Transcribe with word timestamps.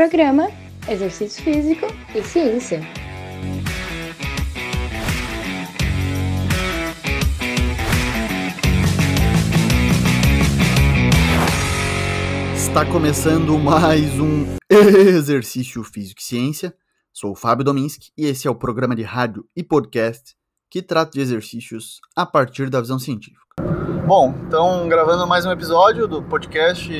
Programa 0.00 0.48
Exercício 0.88 1.44
Físico 1.44 1.86
e 2.14 2.22
Ciência. 2.22 2.80
Está 12.56 12.86
começando 12.86 13.58
mais 13.58 14.18
um 14.18 14.56
Exercício 14.72 15.84
Físico 15.84 16.22
e 16.22 16.24
Ciência. 16.24 16.74
Sou 17.12 17.32
o 17.32 17.36
Fábio 17.36 17.62
Dominski 17.62 18.10
e 18.16 18.24
esse 18.24 18.48
é 18.48 18.50
o 18.50 18.54
programa 18.54 18.96
de 18.96 19.02
rádio 19.02 19.44
e 19.54 19.62
podcast 19.62 20.34
que 20.70 20.80
trata 20.80 21.10
de 21.10 21.20
exercícios 21.20 22.00
a 22.16 22.24
partir 22.24 22.70
da 22.70 22.80
visão 22.80 22.98
científica. 22.98 23.44
Bom, 24.06 24.34
então 24.46 24.88
gravando 24.88 25.26
mais 25.26 25.44
um 25.44 25.52
episódio 25.52 26.08
do 26.08 26.22
podcast 26.22 26.90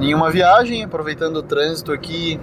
em 0.00 0.14
uma 0.14 0.30
viagem, 0.30 0.82
aproveitando 0.82 1.36
o 1.36 1.42
trânsito 1.42 1.92
aqui 1.92 2.40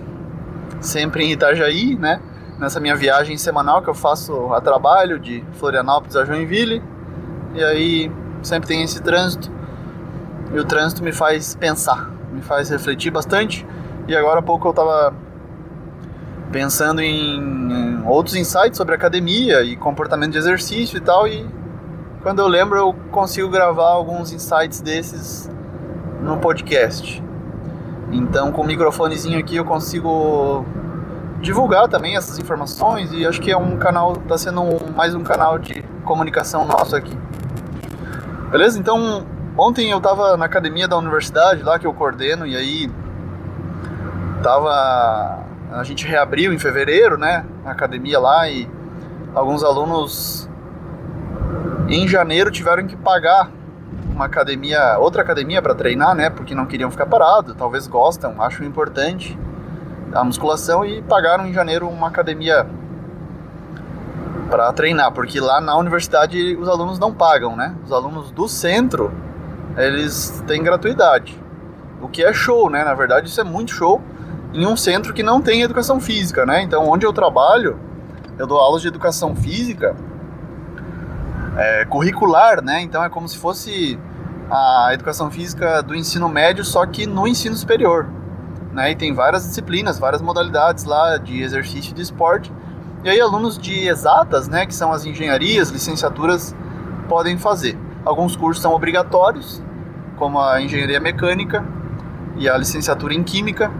sempre 0.79 1.23
em 1.23 1.31
Itajaí, 1.31 1.95
né? 1.95 2.21
Nessa 2.59 2.79
minha 2.79 2.95
viagem 2.95 3.37
semanal 3.37 3.81
que 3.81 3.89
eu 3.89 3.93
faço 3.93 4.53
a 4.53 4.61
trabalho 4.61 5.19
de 5.19 5.43
Florianópolis 5.53 6.15
a 6.15 6.23
Joinville. 6.23 6.83
E 7.55 7.63
aí 7.63 8.11
sempre 8.43 8.67
tem 8.67 8.83
esse 8.83 9.01
trânsito. 9.01 9.51
E 10.53 10.59
o 10.59 10.65
trânsito 10.65 11.03
me 11.03 11.11
faz 11.11 11.55
pensar, 11.55 12.11
me 12.31 12.41
faz 12.41 12.69
refletir 12.69 13.11
bastante. 13.11 13.65
E 14.07 14.15
agora 14.15 14.39
há 14.39 14.43
pouco 14.43 14.67
eu 14.67 14.71
estava 14.71 15.13
pensando 16.51 17.01
em 17.01 18.03
outros 18.05 18.35
insights 18.35 18.77
sobre 18.77 18.95
academia 18.95 19.63
e 19.63 19.75
comportamento 19.75 20.31
de 20.31 20.37
exercício 20.37 20.97
e 20.97 21.01
tal. 21.01 21.27
E 21.27 21.45
quando 22.21 22.39
eu 22.39 22.47
lembro, 22.47 22.77
eu 22.77 22.93
consigo 23.11 23.49
gravar 23.49 23.89
alguns 23.89 24.31
insights 24.31 24.79
desses 24.79 25.49
no 26.21 26.37
podcast. 26.37 27.26
Então, 28.11 28.51
com 28.51 28.61
o 28.61 28.65
microfonezinho 28.65 29.37
aqui, 29.37 29.55
eu 29.55 29.65
consigo 29.65 30.65
divulgar 31.41 31.87
também 31.87 32.15
essas 32.15 32.39
informações 32.39 33.11
e 33.11 33.25
acho 33.25 33.41
que 33.41 33.51
é 33.51 33.57
um 33.57 33.77
canal, 33.77 34.13
está 34.13 34.37
sendo 34.37 34.61
um, 34.61 34.91
mais 34.95 35.13
um 35.13 35.23
canal 35.23 35.59
de 35.59 35.83
comunicação 36.03 36.65
nosso 36.65 36.95
aqui. 36.95 37.17
Beleza? 38.49 38.79
Então, 38.79 39.25
ontem 39.57 39.91
eu 39.91 39.97
estava 39.97 40.37
na 40.37 40.45
academia 40.45 40.87
da 40.87 40.97
universidade 40.97 41.61
lá 41.63 41.77
que 41.77 41.85
eu 41.85 41.93
coordeno 41.93 42.45
e 42.47 42.55
aí 42.55 42.89
tava 44.41 45.45
a 45.71 45.83
gente 45.83 46.07
reabriu 46.07 46.53
em 46.53 46.57
fevereiro, 46.57 47.17
né, 47.17 47.45
a 47.65 47.71
academia 47.71 48.17
lá 48.19 48.49
e 48.49 48.69
alguns 49.35 49.63
alunos 49.63 50.49
em 51.89 52.07
janeiro 52.07 52.49
tiveram 52.49 52.87
que 52.87 52.95
pagar 52.95 53.51
uma 54.17 54.25
academia, 54.25 54.97
outra 54.97 55.21
academia 55.21 55.61
para 55.61 55.75
treinar, 55.75 56.15
né? 56.15 56.31
Porque 56.31 56.55
não 56.55 56.65
queriam 56.65 56.89
ficar 56.89 57.05
parado, 57.05 57.53
talvez 57.53 57.85
gostam, 57.85 58.41
acham 58.41 58.65
importante 58.65 59.37
a 60.11 60.23
musculação 60.23 60.83
e 60.83 61.03
pagaram 61.03 61.45
em 61.45 61.53
janeiro 61.53 61.87
uma 61.87 62.07
academia 62.07 62.65
para 64.49 64.73
treinar, 64.73 65.11
porque 65.11 65.39
lá 65.39 65.61
na 65.61 65.77
universidade 65.77 66.55
os 66.55 66.67
alunos 66.67 66.97
não 66.97 67.13
pagam, 67.13 67.55
né? 67.55 67.75
Os 67.85 67.91
alunos 67.91 68.31
do 68.31 68.47
centro, 68.47 69.13
eles 69.77 70.43
têm 70.47 70.63
gratuidade. 70.63 71.39
O 72.01 72.07
que 72.07 72.23
é 72.23 72.33
show, 72.33 72.71
né? 72.71 72.83
Na 72.83 72.95
verdade, 72.95 73.27
isso 73.27 73.39
é 73.39 73.43
muito 73.43 73.71
show 73.71 74.01
em 74.51 74.65
um 74.65 74.75
centro 74.75 75.13
que 75.13 75.21
não 75.21 75.41
tem 75.41 75.61
educação 75.61 75.99
física, 75.99 76.43
né? 76.43 76.63
Então, 76.63 76.89
onde 76.89 77.05
eu 77.05 77.13
trabalho, 77.13 77.77
eu 78.39 78.47
dou 78.47 78.57
aulas 78.57 78.81
de 78.81 78.87
educação 78.87 79.35
física 79.35 79.95
é, 81.57 81.85
curricular, 81.85 82.63
né? 82.63 82.81
Então 82.81 83.03
é 83.03 83.09
como 83.09 83.27
se 83.27 83.37
fosse 83.37 83.99
a 84.49 84.89
educação 84.93 85.29
física 85.29 85.81
do 85.81 85.95
ensino 85.95 86.29
médio, 86.29 86.63
só 86.63 86.85
que 86.85 87.05
no 87.05 87.27
ensino 87.27 87.55
superior. 87.55 88.07
Né? 88.71 88.91
E 88.91 88.95
tem 88.95 89.13
várias 89.13 89.43
disciplinas, 89.45 89.99
várias 89.99 90.21
modalidades 90.21 90.83
lá 90.83 91.17
de 91.17 91.41
exercício 91.41 91.93
de 91.93 92.01
esporte. 92.01 92.51
E 93.03 93.09
aí 93.09 93.19
alunos 93.19 93.57
de 93.57 93.87
exatas, 93.87 94.47
né, 94.47 94.65
que 94.65 94.73
são 94.73 94.91
as 94.91 95.05
engenharias, 95.05 95.69
licenciaturas, 95.69 96.55
podem 97.07 97.37
fazer. 97.37 97.77
Alguns 98.03 98.35
cursos 98.35 98.61
são 98.61 98.73
obrigatórios, 98.73 99.61
como 100.17 100.39
a 100.39 100.61
engenharia 100.61 100.99
mecânica 100.99 101.63
e 102.37 102.49
a 102.49 102.57
licenciatura 102.57 103.13
em 103.13 103.23
química, 103.23 103.71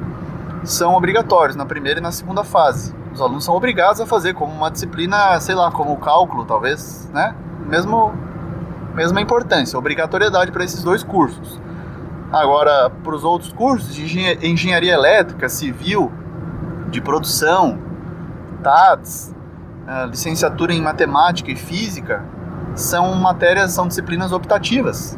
são 0.64 0.96
obrigatórios 0.96 1.56
na 1.56 1.66
primeira 1.66 2.00
e 2.00 2.04
na 2.04 2.12
segunda 2.12 2.44
fase. 2.44 2.94
Os 3.14 3.22
alunos 3.22 3.46
são 3.46 3.56
obrigados 3.56 4.00
a 4.00 4.06
fazer 4.06 4.34
como 4.34 4.54
uma 4.54 4.70
disciplina, 4.70 5.40
sei 5.40 5.56
lá, 5.56 5.72
como 5.72 5.94
o 5.94 5.98
cálculo, 5.98 6.46
talvez, 6.46 7.10
né? 7.14 7.36
Mesmo 7.68 8.14
mesma 8.98 9.22
importância, 9.22 9.78
obrigatoriedade 9.78 10.52
para 10.52 10.64
esses 10.64 10.82
dois 10.82 11.04
cursos. 11.04 11.62
Agora, 12.32 12.90
para 12.90 13.16
os 13.16 13.24
outros 13.24 13.54
cursos 13.54 13.94
de 13.94 14.04
engenharia 14.44 14.92
elétrica, 14.92 15.48
civil, 15.48 16.12
de 16.90 17.00
produção, 17.00 17.78
TADS, 18.64 19.36
eh, 19.88 20.06
licenciatura 20.08 20.74
em 20.74 20.82
matemática 20.82 21.52
e 21.52 21.56
física, 21.56 22.26
são 22.74 23.14
matérias, 23.14 23.72
são 23.72 23.88
disciplinas 23.88 24.32
optativas. 24.32 25.18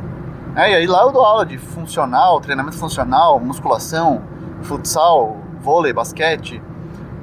É, 0.58 0.72
e 0.72 0.76
aí 0.76 0.86
lá 0.86 1.04
eu 1.04 1.14
dou 1.14 1.24
aula 1.24 1.46
de 1.46 1.58
funcional, 1.58 2.42
treinamento 2.42 2.78
funcional, 2.78 3.40
musculação, 3.40 4.22
futsal, 4.62 5.38
vôlei, 5.62 5.94
basquete, 5.94 6.62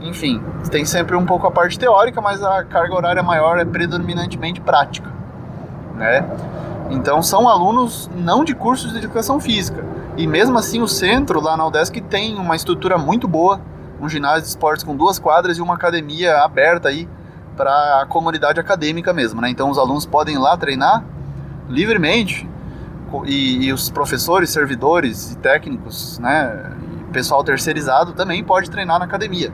enfim, 0.00 0.42
tem 0.70 0.86
sempre 0.86 1.16
um 1.16 1.26
pouco 1.26 1.46
a 1.46 1.50
parte 1.50 1.78
teórica, 1.78 2.20
mas 2.22 2.42
a 2.42 2.64
carga 2.64 2.94
horária 2.94 3.22
maior 3.22 3.58
é 3.58 3.64
predominantemente 3.64 4.58
prática 4.60 5.15
né? 5.96 6.24
Então 6.90 7.22
são 7.22 7.48
alunos 7.48 8.10
não 8.14 8.44
de 8.44 8.54
cursos 8.54 8.92
de 8.92 8.98
educação 8.98 9.40
física. 9.40 9.84
E 10.16 10.26
mesmo 10.26 10.56
assim 10.58 10.80
o 10.80 10.88
centro 10.88 11.40
lá 11.40 11.56
na 11.56 11.66
UDESC 11.66 12.00
tem 12.00 12.36
uma 12.36 12.54
estrutura 12.54 12.96
muito 12.96 13.26
boa, 13.26 13.60
um 14.00 14.08
ginásio 14.08 14.42
de 14.42 14.48
esportes 14.48 14.84
com 14.84 14.94
duas 14.96 15.18
quadras 15.18 15.58
e 15.58 15.62
uma 15.62 15.74
academia 15.74 16.38
aberta 16.38 16.88
aí 16.88 17.08
para 17.56 18.02
a 18.02 18.06
comunidade 18.06 18.60
acadêmica 18.60 19.12
mesmo, 19.12 19.40
né? 19.40 19.48
Então 19.48 19.70
os 19.70 19.78
alunos 19.78 20.06
podem 20.06 20.34
ir 20.34 20.38
lá 20.38 20.56
treinar 20.56 21.02
livremente 21.68 22.48
e, 23.24 23.66
e 23.66 23.72
os 23.72 23.90
professores, 23.90 24.50
servidores 24.50 25.32
e 25.32 25.38
técnicos, 25.38 26.18
né? 26.18 26.72
E 27.00 27.12
pessoal 27.12 27.42
terceirizado 27.42 28.12
também 28.12 28.44
pode 28.44 28.70
treinar 28.70 28.98
na 28.98 29.06
academia. 29.06 29.52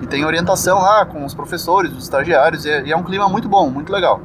E 0.00 0.06
tem 0.06 0.24
orientação 0.24 0.80
lá 0.80 1.04
com 1.04 1.24
os 1.24 1.34
professores, 1.34 1.92
os 1.92 2.04
estagiários, 2.04 2.64
e 2.64 2.70
é, 2.70 2.82
e 2.86 2.92
é 2.92 2.96
um 2.96 3.02
clima 3.02 3.28
muito 3.28 3.48
bom, 3.48 3.68
muito 3.68 3.92
legal 3.92 4.20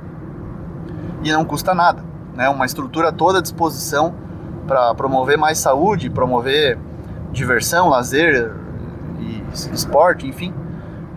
e 1.24 1.32
não 1.32 1.46
custa 1.46 1.74
nada. 1.74 2.04
Né? 2.34 2.48
Uma 2.50 2.66
estrutura 2.66 3.12
toda 3.12 3.40
à 3.40 3.42
disposição 3.42 4.14
para 4.68 4.94
promover 4.94 5.38
mais 5.38 5.58
saúde, 5.58 6.10
promover 6.10 6.78
diversão, 7.32 7.90
lazer 7.90 8.54
e 9.20 9.44
esporte, 9.74 10.28
enfim, 10.28 10.54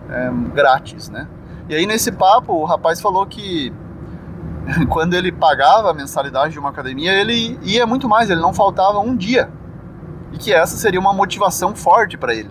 é, 0.09 0.31
grátis, 0.53 1.09
né? 1.09 1.27
E 1.69 1.75
aí 1.75 1.85
nesse 1.85 2.11
papo 2.11 2.53
o 2.53 2.65
rapaz 2.65 2.99
falou 2.99 3.25
que 3.25 3.73
quando 4.89 5.13
ele 5.13 5.31
pagava 5.31 5.91
a 5.91 5.93
mensalidade 5.93 6.53
de 6.53 6.59
uma 6.59 6.69
academia, 6.69 7.13
ele 7.13 7.59
ia 7.61 7.85
muito 7.85 8.07
mais, 8.07 8.29
ele 8.29 8.41
não 8.41 8.53
faltava 8.53 8.99
um 8.99 9.15
dia. 9.15 9.49
E 10.31 10.37
que 10.37 10.53
essa 10.53 10.77
seria 10.77 10.99
uma 10.99 11.13
motivação 11.13 11.75
forte 11.75 12.17
para 12.17 12.33
ele. 12.33 12.49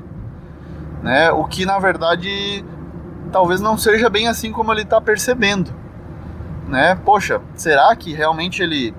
Né? 1.02 1.30
O 1.32 1.44
que 1.44 1.64
na 1.64 1.78
verdade 1.78 2.64
talvez 3.32 3.60
não 3.60 3.78
seja 3.78 4.10
bem 4.10 4.28
assim 4.28 4.52
como 4.52 4.72
ele 4.72 4.82
está 4.82 5.00
percebendo 5.00 5.72
né? 6.70 6.94
Poxa, 7.04 7.40
será 7.54 7.94
que 7.96 8.14
realmente 8.14 8.62
ele 8.62 8.94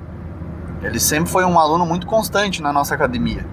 ele 0.84 1.00
sempre 1.00 1.30
foi 1.30 1.46
um 1.46 1.60
aluno 1.60 1.86
muito 1.86 2.08
constante 2.08 2.62
na 2.62 2.74
nossa 2.74 2.96
academia? 2.96 3.46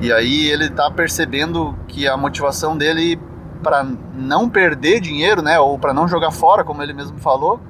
E 0.00 0.12
aí 0.12 0.48
ele 0.48 0.64
está 0.64 0.90
percebendo 0.90 1.76
que 1.86 2.08
a 2.08 2.16
motivação 2.16 2.76
dele 2.76 3.20
para 3.62 3.86
não 4.14 4.48
perder 4.48 5.00
dinheiro, 5.00 5.40
né, 5.40 5.60
ou 5.60 5.78
para 5.78 5.94
não 5.94 6.08
jogar 6.08 6.32
fora, 6.32 6.64
como 6.64 6.82
ele 6.82 6.92
mesmo 6.92 7.18
falou, 7.18 7.60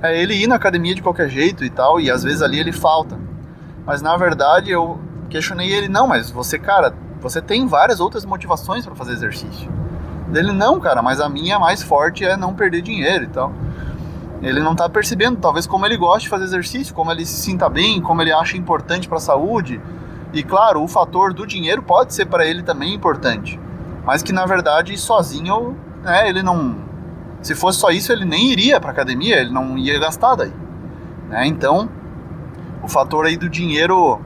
é 0.00 0.18
ele 0.18 0.34
ir 0.34 0.46
na 0.46 0.54
academia 0.54 0.94
de 0.94 1.02
qualquer 1.02 1.28
jeito 1.28 1.64
e 1.64 1.68
tal, 1.68 2.00
e 2.00 2.10
às 2.10 2.22
vezes 2.22 2.40
ali 2.40 2.58
ele 2.58 2.72
falta. 2.72 3.18
Mas 3.84 4.00
na 4.00 4.16
verdade 4.16 4.70
eu 4.70 4.98
questionei 5.28 5.70
ele, 5.70 5.88
não, 5.88 6.06
mas 6.06 6.30
você, 6.30 6.58
cara, 6.58 6.94
você 7.20 7.42
tem 7.42 7.66
várias 7.66 8.00
outras 8.00 8.24
motivações 8.24 8.86
para 8.86 8.94
fazer 8.94 9.12
exercício. 9.12 9.70
Dele, 10.28 10.52
não, 10.52 10.80
cara, 10.80 11.02
mas 11.02 11.20
a 11.20 11.28
minha 11.28 11.58
mais 11.58 11.82
forte 11.82 12.24
é 12.24 12.36
não 12.36 12.54
perder 12.54 12.82
dinheiro 12.82 13.24
e 13.24 13.28
tal. 13.28 13.52
Ele 14.44 14.60
não 14.60 14.72
está 14.72 14.86
percebendo, 14.90 15.38
talvez, 15.38 15.66
como 15.66 15.86
ele 15.86 15.96
gosta 15.96 16.20
de 16.20 16.28
fazer 16.28 16.44
exercício, 16.44 16.94
como 16.94 17.10
ele 17.10 17.24
se 17.24 17.40
sinta 17.40 17.66
bem, 17.66 17.98
como 18.02 18.20
ele 18.20 18.30
acha 18.30 18.58
importante 18.58 19.08
para 19.08 19.16
a 19.16 19.20
saúde. 19.20 19.80
E 20.34 20.42
claro, 20.42 20.82
o 20.82 20.88
fator 20.88 21.32
do 21.32 21.46
dinheiro 21.46 21.82
pode 21.82 22.12
ser 22.12 22.26
para 22.26 22.44
ele 22.44 22.62
também 22.62 22.92
importante, 22.92 23.58
mas 24.04 24.22
que 24.22 24.32
na 24.32 24.44
verdade 24.44 24.96
sozinho, 24.98 25.74
né, 26.02 26.28
ele 26.28 26.42
não. 26.42 26.76
Se 27.40 27.54
fosse 27.54 27.78
só 27.78 27.88
isso, 27.90 28.12
ele 28.12 28.26
nem 28.26 28.52
iria 28.52 28.78
para 28.78 28.90
academia, 28.90 29.40
ele 29.40 29.50
não 29.50 29.78
ia 29.78 29.98
gastar 29.98 30.34
daí. 30.34 30.52
Né? 31.30 31.46
Então, 31.46 31.88
o 32.82 32.88
fator 32.88 33.24
aí 33.24 33.38
do 33.38 33.48
dinheiro 33.48 34.20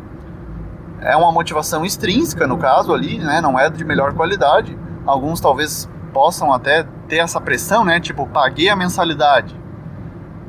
é 1.00 1.16
uma 1.16 1.30
motivação 1.30 1.84
extrínseca 1.84 2.44
no 2.44 2.58
caso 2.58 2.92
ali, 2.92 3.18
né? 3.18 3.40
Não 3.40 3.58
é 3.58 3.70
de 3.70 3.84
melhor 3.84 4.14
qualidade. 4.14 4.76
Alguns 5.06 5.40
talvez 5.40 5.88
possam 6.12 6.52
até 6.52 6.84
ter 7.06 7.18
essa 7.18 7.40
pressão, 7.40 7.84
né? 7.84 8.00
Tipo, 8.00 8.26
paguei 8.26 8.68
a 8.68 8.74
mensalidade 8.74 9.67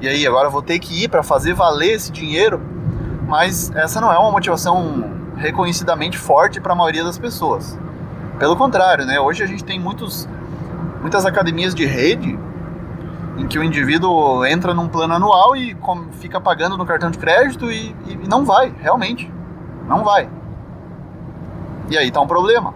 e 0.01 0.07
aí 0.07 0.25
agora 0.25 0.49
vou 0.49 0.61
ter 0.61 0.79
que 0.79 1.03
ir 1.03 1.09
para 1.09 1.21
fazer 1.21 1.53
valer 1.53 1.93
esse 1.93 2.11
dinheiro, 2.11 2.61
mas 3.27 3.71
essa 3.75 3.99
não 3.99 4.11
é 4.11 4.17
uma 4.17 4.31
motivação 4.31 5.11
reconhecidamente 5.35 6.17
forte 6.17 6.61
para 6.61 6.73
a 6.73 6.75
maioria 6.75 7.03
das 7.03 7.17
pessoas. 7.17 7.77
Pelo 8.37 8.55
contrário, 8.55 9.05
né? 9.05 9.19
Hoje 9.19 9.43
a 9.43 9.45
gente 9.45 9.63
tem 9.63 9.79
muitos, 9.79 10.27
muitas 11.01 11.25
academias 11.25 11.75
de 11.75 11.85
rede 11.85 12.39
em 13.37 13.47
que 13.47 13.59
o 13.59 13.63
indivíduo 13.63 14.45
entra 14.45 14.73
num 14.73 14.87
plano 14.87 15.13
anual 15.13 15.55
e 15.55 15.75
fica 16.13 16.39
pagando 16.39 16.77
no 16.77 16.85
cartão 16.85 17.11
de 17.11 17.17
crédito 17.17 17.71
e, 17.71 17.95
e 18.07 18.27
não 18.27 18.45
vai, 18.45 18.73
realmente. 18.79 19.31
Não 19.87 20.03
vai. 20.03 20.29
E 21.89 21.97
aí 21.97 22.11
tá 22.11 22.21
um 22.21 22.27
problema. 22.27 22.73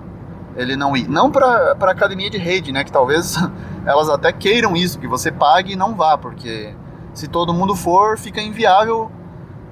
Ele 0.55 0.75
não 0.75 0.95
ir. 0.95 1.07
Não 1.07 1.31
para 1.31 1.71
academia 1.89 2.29
de 2.29 2.37
rede, 2.37 2.71
né? 2.71 2.83
Que 2.83 2.91
talvez 2.91 3.35
elas 3.85 4.09
até 4.09 4.31
queiram 4.31 4.75
isso, 4.75 4.99
que 4.99 5.07
você 5.07 5.31
pague 5.31 5.73
e 5.73 5.75
não 5.75 5.95
vá, 5.95 6.17
porque 6.17 6.73
se 7.13 7.27
todo 7.27 7.53
mundo 7.53 7.75
for, 7.75 8.17
fica 8.17 8.41
inviável 8.41 9.11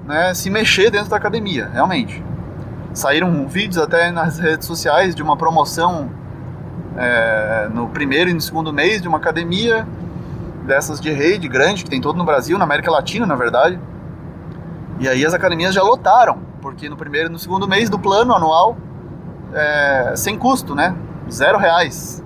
né, 0.04 0.34
se 0.34 0.50
mexer 0.50 0.90
dentro 0.90 1.08
da 1.10 1.16
academia, 1.16 1.68
realmente. 1.72 2.22
Saíram 2.94 3.46
vídeos 3.48 3.78
até 3.78 4.10
nas 4.10 4.38
redes 4.38 4.66
sociais 4.66 5.14
de 5.14 5.22
uma 5.22 5.36
promoção 5.36 6.10
é, 6.96 7.68
no 7.72 7.88
primeiro 7.88 8.30
e 8.30 8.34
no 8.34 8.40
segundo 8.40 8.72
mês 8.72 9.00
de 9.00 9.08
uma 9.08 9.18
academia 9.18 9.86
dessas 10.64 11.00
de 11.00 11.10
rede 11.10 11.48
grande, 11.48 11.84
que 11.84 11.90
tem 11.90 12.00
todo 12.00 12.16
no 12.16 12.24
Brasil, 12.24 12.58
na 12.58 12.64
América 12.64 12.90
Latina, 12.90 13.26
na 13.26 13.34
verdade. 13.34 13.78
E 15.00 15.08
aí 15.08 15.24
as 15.24 15.34
academias 15.34 15.74
já 15.74 15.82
lotaram, 15.82 16.38
porque 16.60 16.88
no 16.88 16.96
primeiro 16.96 17.28
e 17.28 17.32
no 17.32 17.38
segundo 17.38 17.66
mês 17.66 17.90
do 17.90 17.98
plano 17.98 18.34
anual, 18.34 18.76
é, 19.52 20.12
sem 20.14 20.38
custo, 20.38 20.74
né? 20.74 20.94
Zero 21.30 21.58
reais. 21.58 22.22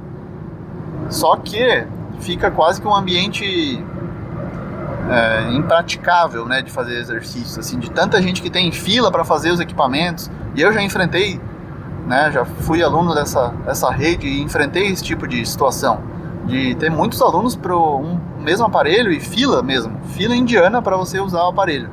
Só 1.08 1.36
que 1.36 1.86
fica 2.18 2.50
quase 2.50 2.80
que 2.80 2.88
um 2.88 2.94
ambiente 2.94 3.82
é, 5.10 5.52
impraticável, 5.52 6.46
né, 6.46 6.62
de 6.62 6.70
fazer 6.70 6.98
exercício, 6.98 7.60
assim, 7.60 7.78
de 7.78 7.90
tanta 7.90 8.20
gente 8.20 8.42
que 8.42 8.50
tem 8.50 8.70
fila 8.72 9.10
para 9.10 9.24
fazer 9.24 9.50
os 9.50 9.60
equipamentos. 9.60 10.30
E 10.54 10.62
eu 10.62 10.72
já 10.72 10.82
enfrentei, 10.82 11.40
né, 12.06 12.30
já 12.32 12.44
fui 12.44 12.82
aluno 12.82 13.14
dessa, 13.14 13.48
dessa 13.64 13.90
rede 13.90 14.26
e 14.26 14.42
enfrentei 14.42 14.88
esse 14.88 15.02
tipo 15.02 15.26
de 15.26 15.44
situação, 15.46 16.00
de 16.46 16.74
ter 16.76 16.90
muitos 16.90 17.20
alunos 17.22 17.54
para 17.56 17.76
um 17.76 18.20
mesmo 18.38 18.66
aparelho 18.66 19.10
e 19.12 19.20
fila 19.20 19.62
mesmo, 19.62 19.98
fila 20.14 20.34
indiana 20.34 20.80
para 20.80 20.96
você 20.96 21.20
usar 21.20 21.44
o 21.44 21.48
aparelho. 21.48 21.90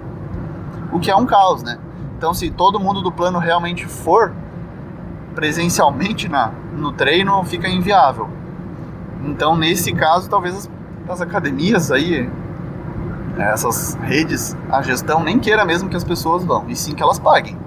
O 0.92 1.00
que 1.00 1.10
é 1.10 1.15
um 1.15 1.25
caos, 1.25 1.63
né? 1.63 1.80
Então, 2.18 2.33
se 2.33 2.50
todo 2.51 2.80
mundo 2.80 3.01
do 3.01 3.12
plano 3.12 3.39
realmente 3.39 3.86
for 3.86 4.33
presencialmente 5.33 6.30
na, 6.30 6.51
no 6.74 6.92
treino, 6.92 7.44
fica 7.44 7.68
inviável. 7.68 8.30
Então, 9.25 9.56
nesse 9.57 9.92
caso, 9.94 10.30
talvez 10.30 10.56
as, 10.56 10.71
as 11.10 11.21
academias 11.21 11.92
aí, 11.92 12.30
essas 13.38 13.96
redes, 13.96 14.56
a 14.70 14.82
gestão 14.82 15.24
nem 15.24 15.40
queira 15.40 15.66
mesmo 15.66 15.90
que 15.90 15.96
as 15.96 16.04
pessoas 16.04 16.44
vão, 16.44 16.66
e 16.68 16.76
sim 16.76 16.94
que 16.94 17.02
elas 17.02 17.20
paguem. 17.20 17.58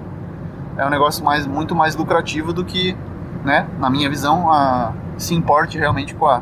É 0.77 0.85
um 0.85 0.89
negócio 0.89 1.23
mais, 1.23 1.45
muito 1.45 1.75
mais 1.75 1.95
lucrativo 1.95 2.53
do 2.53 2.63
que, 2.63 2.95
né, 3.43 3.67
na 3.79 3.89
minha 3.89 4.09
visão, 4.09 4.51
a, 4.51 4.93
se 5.17 5.33
importe 5.33 5.77
realmente 5.77 6.13
com 6.15 6.27
a, 6.27 6.41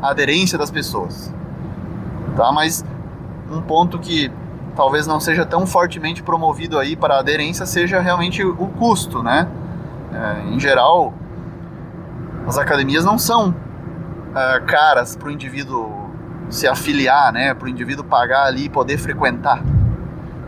a 0.00 0.10
aderência 0.10 0.56
das 0.56 0.70
pessoas. 0.70 1.34
Tá? 2.36 2.50
Mas 2.52 2.84
um 3.50 3.60
ponto 3.60 3.98
que 3.98 4.30
talvez 4.74 5.06
não 5.06 5.20
seja 5.20 5.44
tão 5.44 5.66
fortemente 5.66 6.22
promovido 6.22 6.78
aí 6.78 6.96
para 6.96 7.16
a 7.16 7.18
aderência 7.18 7.66
seja 7.66 8.00
realmente 8.00 8.44
o 8.44 8.66
custo, 8.78 9.22
né? 9.22 9.48
É, 10.12 10.54
em 10.54 10.58
geral, 10.58 11.12
as 12.46 12.58
academias 12.58 13.04
não 13.04 13.18
são 13.18 13.54
é, 14.34 14.60
caras 14.60 15.16
para 15.16 15.28
o 15.28 15.30
indivíduo 15.30 16.03
se 16.54 16.66
afiliar, 16.66 17.32
né, 17.32 17.52
para 17.52 17.66
o 17.66 17.68
indivíduo 17.68 18.04
pagar 18.04 18.44
ali 18.44 18.66
e 18.66 18.68
poder 18.68 18.96
frequentar. 18.98 19.62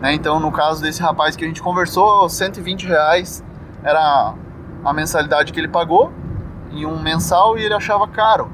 Né? 0.00 0.14
Então, 0.14 0.38
no 0.38 0.52
caso 0.52 0.80
desse 0.80 1.02
rapaz 1.02 1.36
que 1.36 1.44
a 1.44 1.48
gente 1.48 1.62
conversou, 1.62 2.28
120 2.28 2.86
reais 2.86 3.44
era 3.82 4.34
a 4.84 4.92
mensalidade 4.92 5.52
que 5.52 5.60
ele 5.60 5.68
pagou 5.68 6.12
em 6.70 6.86
um 6.86 7.00
mensal 7.00 7.58
e 7.58 7.64
ele 7.64 7.74
achava 7.74 8.06
caro. 8.06 8.50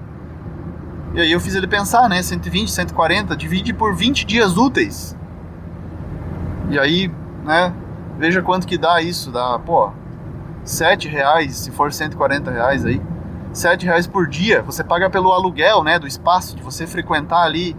E 1.15 1.21
aí 1.21 1.31
eu 1.31 1.41
fiz 1.41 1.55
ele 1.55 1.67
pensar, 1.67 2.09
né, 2.09 2.23
120, 2.23 2.71
140, 2.71 3.37
divide 3.37 3.73
por 3.75 3.95
20 3.95 4.25
dias 4.25 4.57
úteis. 4.57 5.17
E 6.71 6.79
aí, 6.79 7.13
né, 7.45 7.75
veja 8.19 8.41
quanto 8.41 8.67
que 8.67 8.79
dá 8.79 9.03
isso, 9.03 9.31
dá, 9.31 9.59
pô, 9.59 9.93
7 10.65 11.09
reais, 11.09 11.57
se 11.57 11.71
for 11.71 11.93
140 11.93 12.51
reais 12.51 12.85
aí. 12.87 13.03
7 13.53 13.85
reais 13.85 14.07
por 14.07 14.27
dia, 14.27 14.63
você 14.63 14.83
paga 14.83 15.11
pelo 15.11 15.31
aluguel, 15.33 15.85
né, 15.85 15.99
do 15.99 16.07
espaço, 16.07 16.57
de 16.57 16.63
você 16.63 16.87
frequentar 16.87 17.43
ali 17.43 17.77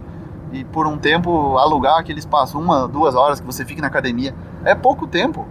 e 0.52 0.62
por 0.64 0.86
um 0.86 0.96
tempo 0.96 1.58
alugar 1.58 1.98
aquele 1.98 2.20
espaço, 2.20 2.58
uma, 2.58 2.86
duas 2.86 3.14
horas 3.16 3.40
que 3.40 3.46
você 3.46 3.64
fique 3.64 3.80
na 3.80 3.88
academia. 3.88 4.34
É 4.64 4.74
pouco 4.74 5.06
tempo, 5.06 5.48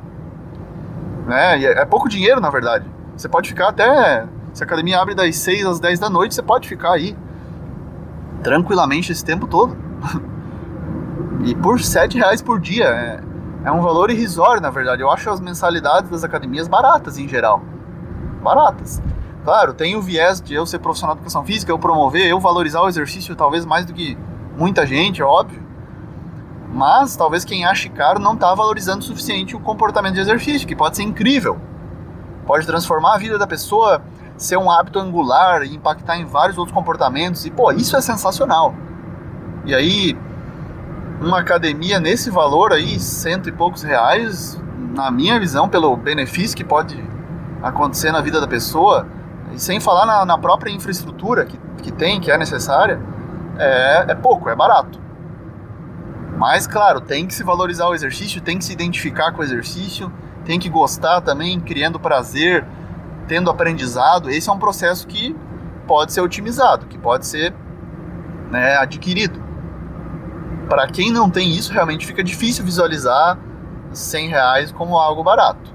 né, 1.27 1.61
é, 1.61 1.81
é 1.81 1.85
pouco 1.85 2.07
dinheiro 2.07 2.39
na 2.39 2.49
verdade. 2.49 2.85
Você 3.17 3.27
pode 3.27 3.49
ficar 3.49 3.69
até, 3.69 4.25
se 4.53 4.63
a 4.63 4.65
academia 4.65 4.99
abre 4.99 5.13
das 5.13 5.35
6 5.35 5.65
às 5.65 5.79
10 5.79 5.99
da 5.99 6.09
noite, 6.09 6.33
você 6.33 6.41
pode 6.41 6.69
ficar 6.69 6.93
aí 6.93 7.15
tranquilamente 8.41 9.11
esse 9.11 9.25
tempo 9.25 9.45
todo. 9.45 9.75
e 11.43 11.53
por 11.53 11.81
7 11.81 12.17
reais 12.17 12.41
por 12.41 12.61
dia, 12.61 12.85
é, 12.85 13.19
é 13.65 13.71
um 13.71 13.81
valor 13.81 14.09
irrisório 14.09 14.61
na 14.61 14.69
verdade. 14.69 15.01
Eu 15.01 15.11
acho 15.11 15.29
as 15.29 15.41
mensalidades 15.41 16.09
das 16.09 16.23
academias 16.23 16.69
baratas 16.69 17.17
em 17.17 17.27
geral. 17.27 17.61
Baratas. 18.41 19.01
Claro, 19.43 19.73
tem 19.73 19.95
o 19.95 20.01
viés 20.01 20.41
de 20.41 20.53
eu 20.53 20.65
ser 20.65 20.79
profissional 20.79 21.15
de 21.15 21.19
educação 21.19 21.43
física, 21.43 21.71
eu 21.71 21.77
promover, 21.77 22.25
eu 22.25 22.39
valorizar 22.39 22.81
o 22.81 22.87
exercício 22.87 23.35
talvez 23.35 23.65
mais 23.65 23.85
do 23.85 23.93
que 23.93 24.17
muita 24.57 24.85
gente, 24.85 25.21
é 25.21 25.25
óbvio. 25.25 25.61
Mas 26.73 27.15
talvez 27.15 27.43
quem 27.43 27.65
ache 27.65 27.89
caro 27.89 28.19
não 28.19 28.33
está 28.33 28.53
valorizando 28.55 28.99
o 28.99 29.03
suficiente 29.03 29.55
o 29.55 29.59
comportamento 29.59 30.13
de 30.13 30.21
exercício, 30.21 30.67
que 30.67 30.75
pode 30.75 30.95
ser 30.95 31.03
incrível. 31.03 31.59
Pode 32.47 32.65
transformar 32.65 33.15
a 33.15 33.17
vida 33.17 33.37
da 33.37 33.45
pessoa, 33.45 34.01
ser 34.37 34.57
um 34.57 34.71
hábito 34.71 34.97
angular 34.97 35.63
e 35.63 35.75
impactar 35.75 36.17
em 36.17 36.25
vários 36.25 36.57
outros 36.57 36.73
comportamentos. 36.73 37.45
E, 37.45 37.51
pô, 37.51 37.71
isso 37.71 37.95
é 37.97 38.01
sensacional. 38.01 38.73
E 39.65 39.75
aí, 39.75 40.17
uma 41.21 41.39
academia 41.39 41.99
nesse 41.99 42.29
valor 42.29 42.73
aí, 42.73 42.99
cento 42.99 43.49
e 43.49 43.51
poucos 43.51 43.83
reais, 43.83 44.59
na 44.95 45.11
minha 45.11 45.39
visão, 45.39 45.69
pelo 45.69 45.95
benefício 45.95 46.55
que 46.55 46.63
pode 46.63 47.01
acontecer 47.61 48.11
na 48.11 48.19
vida 48.19 48.41
da 48.41 48.47
pessoa, 48.47 49.07
e 49.53 49.59
sem 49.59 49.79
falar 49.79 50.05
na, 50.05 50.25
na 50.25 50.37
própria 50.37 50.71
infraestrutura 50.71 51.45
que, 51.45 51.57
que 51.81 51.91
tem, 51.91 52.19
que 52.19 52.31
é 52.31 52.37
necessária, 52.37 52.99
é, 53.57 54.05
é 54.09 54.15
pouco, 54.15 54.49
é 54.49 54.55
barato. 54.55 54.99
Mas, 56.37 56.65
claro, 56.65 56.99
tem 56.99 57.27
que 57.27 57.33
se 57.33 57.43
valorizar 57.43 57.87
o 57.87 57.93
exercício, 57.93 58.41
tem 58.41 58.57
que 58.57 58.65
se 58.65 58.73
identificar 58.73 59.31
com 59.31 59.41
o 59.41 59.43
exercício, 59.43 60.11
tem 60.43 60.59
que 60.59 60.69
gostar 60.69 61.21
também, 61.21 61.59
criando 61.59 61.99
prazer, 61.99 62.65
tendo 63.27 63.49
aprendizado. 63.49 64.29
Esse 64.29 64.49
é 64.49 64.51
um 64.51 64.59
processo 64.59 65.07
que 65.07 65.35
pode 65.87 66.11
ser 66.11 66.21
otimizado, 66.21 66.87
que 66.87 66.97
pode 66.97 67.27
ser 67.27 67.53
né, 68.49 68.75
adquirido. 68.77 69.41
Para 70.67 70.87
quem 70.87 71.11
não 71.11 71.29
tem 71.29 71.51
isso, 71.51 71.71
realmente 71.71 72.05
fica 72.05 72.23
difícil 72.23 72.65
visualizar 72.65 73.37
100 73.91 74.29
reais 74.29 74.71
como 74.71 74.97
algo 74.97 75.23
barato. 75.23 75.72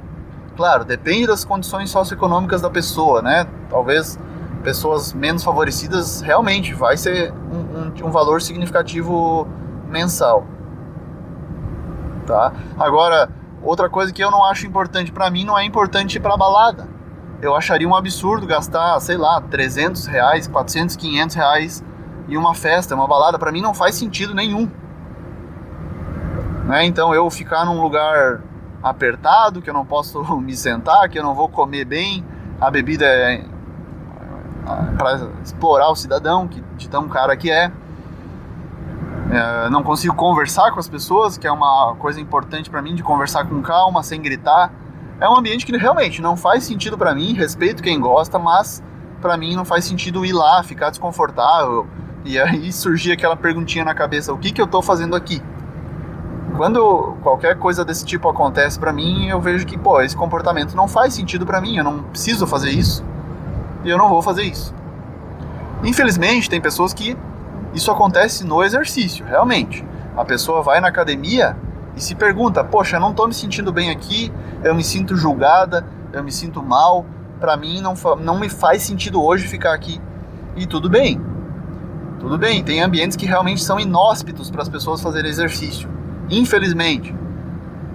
Claro, 0.58 0.84
depende 0.84 1.28
das 1.28 1.44
condições 1.44 1.88
socioeconômicas 1.88 2.60
da 2.60 2.68
pessoa, 2.68 3.22
né? 3.22 3.46
Talvez 3.70 4.18
pessoas 4.64 5.12
menos 5.12 5.44
favorecidas 5.44 6.20
realmente 6.20 6.74
vai 6.74 6.96
ser 6.96 7.32
um, 7.32 8.02
um, 8.02 8.08
um 8.08 8.10
valor 8.10 8.42
significativo 8.42 9.46
mensal. 9.88 10.44
Tá? 12.26 12.52
Agora, 12.76 13.30
outra 13.62 13.88
coisa 13.88 14.12
que 14.12 14.20
eu 14.20 14.32
não 14.32 14.44
acho 14.44 14.66
importante 14.66 15.12
para 15.12 15.30
mim 15.30 15.44
não 15.44 15.56
é 15.56 15.64
importante 15.64 16.18
para 16.18 16.36
balada. 16.36 16.88
Eu 17.40 17.54
acharia 17.54 17.88
um 17.88 17.94
absurdo 17.94 18.44
gastar, 18.44 18.98
sei 18.98 19.16
lá, 19.16 19.40
300 19.40 20.06
reais, 20.06 20.48
400, 20.48 20.96
500 20.96 21.36
reais 21.36 21.84
em 22.28 22.36
uma 22.36 22.52
festa, 22.52 22.96
uma 22.96 23.06
balada. 23.06 23.38
Para 23.38 23.52
mim 23.52 23.60
não 23.60 23.72
faz 23.74 23.94
sentido 23.94 24.34
nenhum. 24.34 24.68
Né? 26.64 26.84
Então 26.84 27.14
eu 27.14 27.30
ficar 27.30 27.64
num 27.64 27.80
lugar 27.80 28.42
apertado, 28.82 29.60
que 29.60 29.68
eu 29.68 29.74
não 29.74 29.84
posso 29.84 30.22
me 30.40 30.56
sentar, 30.56 31.08
que 31.08 31.18
eu 31.18 31.22
não 31.22 31.34
vou 31.34 31.48
comer 31.48 31.84
bem, 31.84 32.24
a 32.60 32.70
bebida 32.70 33.04
é, 33.06 33.34
é 33.36 33.44
para 34.96 35.28
explorar 35.42 35.88
o 35.90 35.96
cidadão, 35.96 36.46
que 36.46 36.62
de 36.76 36.88
tão 36.88 37.08
cara 37.08 37.36
que 37.36 37.50
é. 37.50 37.70
é. 39.30 39.70
Não 39.70 39.82
consigo 39.82 40.14
conversar 40.14 40.70
com 40.72 40.80
as 40.80 40.88
pessoas, 40.88 41.38
que 41.38 41.46
é 41.46 41.52
uma 41.52 41.94
coisa 41.98 42.20
importante 42.20 42.68
para 42.68 42.82
mim, 42.82 42.94
de 42.94 43.02
conversar 43.02 43.46
com 43.46 43.60
calma, 43.62 44.02
sem 44.02 44.20
gritar. 44.20 44.72
É 45.20 45.28
um 45.28 45.36
ambiente 45.36 45.66
que 45.66 45.76
realmente 45.76 46.22
não 46.22 46.36
faz 46.36 46.64
sentido 46.64 46.96
para 46.96 47.14
mim, 47.14 47.32
respeito 47.34 47.82
quem 47.82 47.98
gosta, 47.98 48.38
mas 48.38 48.82
para 49.20 49.36
mim 49.36 49.56
não 49.56 49.64
faz 49.64 49.84
sentido 49.84 50.24
ir 50.24 50.32
lá, 50.32 50.62
ficar 50.62 50.90
desconfortável. 50.90 51.86
E 52.24 52.38
aí 52.38 52.72
surgir 52.72 53.12
aquela 53.12 53.36
perguntinha 53.36 53.84
na 53.84 53.94
cabeça: 53.94 54.32
o 54.32 54.38
que, 54.38 54.52
que 54.52 54.60
eu 54.60 54.66
tô 54.66 54.82
fazendo 54.82 55.16
aqui? 55.16 55.42
Quando 56.56 57.16
qualquer 57.22 57.56
coisa 57.58 57.84
desse 57.84 58.04
tipo 58.04 58.28
acontece 58.28 58.78
para 58.78 58.92
mim, 58.92 59.28
eu 59.28 59.40
vejo 59.40 59.66
que, 59.66 59.78
pô, 59.78 60.00
esse 60.00 60.16
comportamento 60.16 60.74
não 60.74 60.88
faz 60.88 61.14
sentido 61.14 61.46
para 61.46 61.60
mim, 61.60 61.76
eu 61.76 61.84
não 61.84 62.02
preciso 62.02 62.46
fazer 62.46 62.70
isso. 62.70 63.04
E 63.84 63.88
eu 63.88 63.98
não 63.98 64.08
vou 64.08 64.22
fazer 64.22 64.42
isso. 64.42 64.74
Infelizmente, 65.84 66.50
tem 66.50 66.60
pessoas 66.60 66.92
que 66.92 67.16
isso 67.72 67.90
acontece 67.90 68.44
no 68.44 68.62
exercício, 68.62 69.24
realmente. 69.24 69.84
A 70.16 70.24
pessoa 70.24 70.62
vai 70.62 70.80
na 70.80 70.88
academia 70.88 71.56
e 71.94 72.02
se 72.02 72.14
pergunta: 72.14 72.64
"Poxa, 72.64 72.96
eu 72.96 73.00
não 73.00 73.14
tô 73.14 73.26
me 73.26 73.34
sentindo 73.34 73.72
bem 73.72 73.90
aqui, 73.90 74.32
eu 74.64 74.74
me 74.74 74.82
sinto 74.82 75.16
julgada, 75.16 75.86
eu 76.12 76.24
me 76.24 76.32
sinto 76.32 76.62
mal, 76.62 77.06
para 77.38 77.56
mim 77.56 77.80
não, 77.80 77.94
não 78.20 78.38
me 78.38 78.48
faz 78.48 78.82
sentido 78.82 79.22
hoje 79.22 79.46
ficar 79.46 79.74
aqui. 79.74 80.00
E 80.56 80.66
tudo 80.66 80.90
bem. 80.90 81.20
Tudo 82.18 82.36
bem, 82.36 82.64
tem 82.64 82.82
ambientes 82.82 83.16
que 83.16 83.26
realmente 83.26 83.62
são 83.62 83.78
inóspitos 83.78 84.50
para 84.50 84.62
as 84.62 84.68
pessoas 84.68 85.00
fazerem 85.00 85.30
exercício. 85.30 85.88
Infelizmente. 86.30 87.14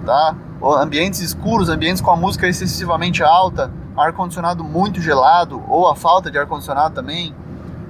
Tá? 0.05 0.35
Ambientes 0.61 1.19
escuros, 1.19 1.69
ambientes 1.69 2.01
com 2.01 2.11
a 2.11 2.15
música 2.15 2.47
excessivamente 2.47 3.23
alta, 3.23 3.71
ar-condicionado 3.95 4.63
muito 4.63 5.01
gelado, 5.01 5.63
ou 5.67 5.87
a 5.87 5.95
falta 5.95 6.31
de 6.31 6.37
ar-condicionado 6.37 6.95
também. 6.95 7.35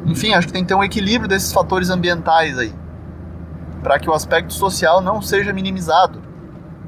Enfim, 0.05 0.33
acho 0.33 0.47
que 0.47 0.53
tem 0.53 0.63
que 0.63 0.67
ter 0.67 0.75
um 0.75 0.83
equilíbrio 0.83 1.29
desses 1.29 1.53
fatores 1.53 1.89
ambientais 1.89 2.57
aí. 2.57 2.73
Para 3.81 3.99
que 3.99 4.09
o 4.09 4.13
aspecto 4.13 4.53
social 4.53 5.01
não 5.01 5.21
seja 5.21 5.53
minimizado. 5.53 6.21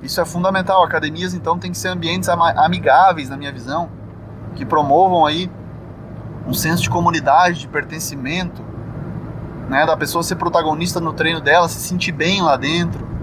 Isso 0.02 0.20
é 0.20 0.26
fundamental. 0.26 0.84
Academias, 0.84 1.34
então, 1.34 1.58
tem 1.58 1.72
que 1.72 1.78
ser 1.78 1.90
ambientes 1.90 2.30
amigáveis, 2.30 3.30
na 3.30 3.38
minha 3.38 3.52
visão, 3.52 3.90
que 4.56 4.66
promovam 4.66 5.26
aí 5.26 5.50
um 6.48 6.54
senso 6.54 6.84
de 6.84 6.90
comunidade, 6.90 7.62
de 7.62 7.68
pertencimento, 7.68 8.62
né, 9.68 9.86
da 9.86 9.98
pessoa 9.98 10.24
ser 10.24 10.36
protagonista 10.36 11.00
no 11.00 11.12
treino 11.12 11.42
dela, 11.42 11.68
se 11.68 11.80
sentir 11.80 12.12
bem 12.12 12.42
lá 12.42 12.56
dentro, 12.56 13.15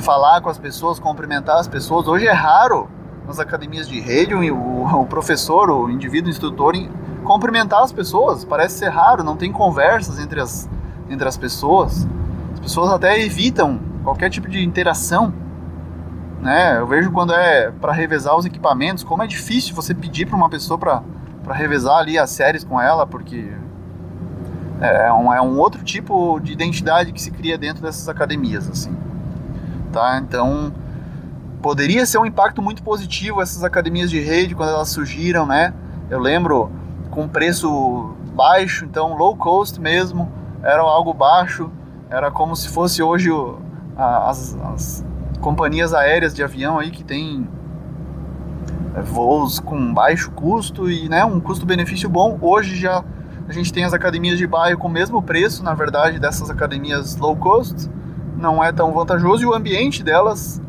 falar 0.00 0.40
com 0.40 0.48
as 0.48 0.58
pessoas, 0.58 0.98
cumprimentar 0.98 1.58
as 1.58 1.68
pessoas. 1.68 2.08
Hoje 2.08 2.26
é 2.26 2.32
raro 2.32 2.88
nas 3.26 3.38
academias 3.38 3.88
de 3.88 4.00
rede 4.00 4.34
o, 4.34 5.00
o 5.00 5.06
professor, 5.06 5.70
o 5.70 5.90
indivíduo 5.90 6.28
o 6.28 6.30
instrutor 6.30 6.74
cumprimentar 7.24 7.82
as 7.82 7.92
pessoas. 7.92 8.44
Parece 8.44 8.78
ser 8.78 8.88
raro, 8.88 9.22
não 9.22 9.36
tem 9.36 9.52
conversas 9.52 10.18
entre 10.18 10.40
as, 10.40 10.68
entre 11.08 11.28
as 11.28 11.36
pessoas. 11.36 12.06
As 12.54 12.60
pessoas 12.60 12.90
até 12.90 13.20
evitam 13.20 13.80
qualquer 14.02 14.30
tipo 14.30 14.48
de 14.48 14.64
interação. 14.64 15.32
Né? 16.40 16.78
Eu 16.78 16.86
vejo 16.86 17.10
quando 17.12 17.32
é 17.32 17.70
para 17.70 17.92
revezar 17.92 18.36
os 18.36 18.46
equipamentos, 18.46 19.04
como 19.04 19.22
é 19.22 19.26
difícil 19.26 19.74
você 19.74 19.94
pedir 19.94 20.26
para 20.26 20.36
uma 20.36 20.48
pessoa 20.48 20.78
para 20.78 21.02
revezar 21.54 21.98
ali 21.98 22.18
as 22.18 22.30
séries 22.30 22.64
com 22.64 22.80
ela, 22.80 23.06
porque 23.06 23.52
é, 24.80 25.08
é 25.08 25.12
um, 25.12 25.32
é 25.32 25.40
um 25.40 25.58
outro 25.58 25.84
tipo 25.84 26.40
de 26.40 26.52
identidade 26.52 27.12
que 27.12 27.20
se 27.20 27.30
cria 27.30 27.58
dentro 27.58 27.82
dessas 27.82 28.08
academias, 28.08 28.68
assim. 28.68 28.96
Tá? 29.92 30.18
Então, 30.18 30.72
poderia 31.60 32.06
ser 32.06 32.18
um 32.18 32.26
impacto 32.26 32.62
muito 32.62 32.82
positivo 32.82 33.42
essas 33.42 33.64
academias 33.64 34.10
de 34.10 34.20
rede 34.20 34.54
quando 34.54 34.70
elas 34.70 34.88
surgiram, 34.88 35.46
né? 35.46 35.74
Eu 36.08 36.18
lembro 36.18 36.70
com 37.10 37.28
preço 37.28 38.14
baixo, 38.34 38.84
então 38.84 39.16
low 39.16 39.36
cost 39.36 39.80
mesmo, 39.80 40.30
era 40.62 40.80
algo 40.80 41.12
baixo, 41.12 41.70
era 42.08 42.30
como 42.30 42.54
se 42.56 42.68
fosse 42.68 43.02
hoje 43.02 43.30
o, 43.30 43.58
as, 43.96 44.56
as, 44.72 45.04
companhias 45.40 45.94
aéreas 45.94 46.34
de 46.34 46.42
avião 46.42 46.78
aí 46.78 46.90
que 46.90 47.02
tem 47.02 47.48
é, 48.94 49.00
voos 49.00 49.58
com 49.58 49.94
baixo 49.94 50.30
custo 50.32 50.90
e 50.90 51.08
né, 51.08 51.24
um 51.24 51.40
custo-benefício 51.40 52.08
bom. 52.08 52.38
Hoje 52.40 52.76
já 52.76 53.02
a 53.48 53.52
gente 53.52 53.72
tem 53.72 53.84
as 53.84 53.92
academias 53.92 54.38
de 54.38 54.46
bairro 54.46 54.78
com 54.78 54.86
o 54.86 54.90
mesmo 54.90 55.22
preço, 55.22 55.64
na 55.64 55.74
verdade, 55.74 56.18
dessas 56.18 56.50
academias 56.50 57.16
low 57.16 57.34
cost. 57.36 57.88
Não 58.40 58.64
é 58.64 58.72
tão 58.72 58.90
vantajoso 58.92 59.42
e 59.42 59.46
o 59.46 59.54
ambiente 59.54 60.02
delas, 60.02 60.60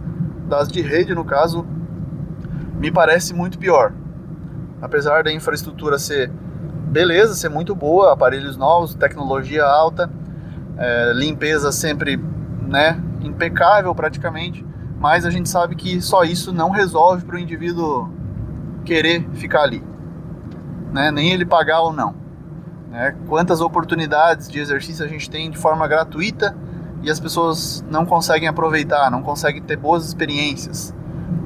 das 0.50 0.68
de 0.68 0.82
rede 0.82 1.16
no 1.16 1.24
caso, 1.24 1.66
me 2.76 2.92
parece 2.92 3.34
muito 3.34 3.58
pior. 3.58 3.94
Apesar 4.82 5.24
da 5.24 5.32
infraestrutura 5.32 5.98
ser 5.98 6.30
beleza, 6.92 7.34
ser 7.34 7.48
muito 7.48 7.74
boa, 7.74 8.12
aparelhos 8.12 8.58
novos, 8.58 8.94
tecnologia 8.94 9.64
alta, 9.64 10.12
é, 10.78 11.14
limpeza 11.14 11.72
sempre 11.72 12.22
né, 12.68 13.02
impecável 13.22 13.96
praticamente, 13.96 14.66
mas 15.00 15.26
a 15.26 15.30
gente 15.30 15.48
sabe 15.48 15.76
que 15.76 16.02
só 16.02 16.24
isso 16.24 16.52
não 16.52 16.70
resolve 16.70 17.24
para 17.24 17.38
o 17.38 17.40
indivíduo 17.40 18.12
querer 18.84 19.26
ficar 19.34 19.62
ali, 19.62 19.82
né? 20.92 21.10
nem 21.10 21.32
ele 21.32 21.46
pagar 21.46 21.80
ou 21.80 21.94
não. 21.94 22.14
Né? 22.90 23.16
Quantas 23.28 23.62
oportunidades 23.62 24.50
de 24.50 24.60
exercício 24.60 25.06
a 25.06 25.08
gente 25.08 25.30
tem 25.30 25.50
de 25.50 25.58
forma 25.58 25.88
gratuita 25.88 26.56
e 27.02 27.10
as 27.10 27.20
pessoas 27.20 27.84
não 27.90 28.06
conseguem 28.06 28.48
aproveitar, 28.48 29.10
não 29.10 29.22
conseguem 29.22 29.62
ter 29.62 29.78
boas 29.78 30.08
experiências. 30.08 30.94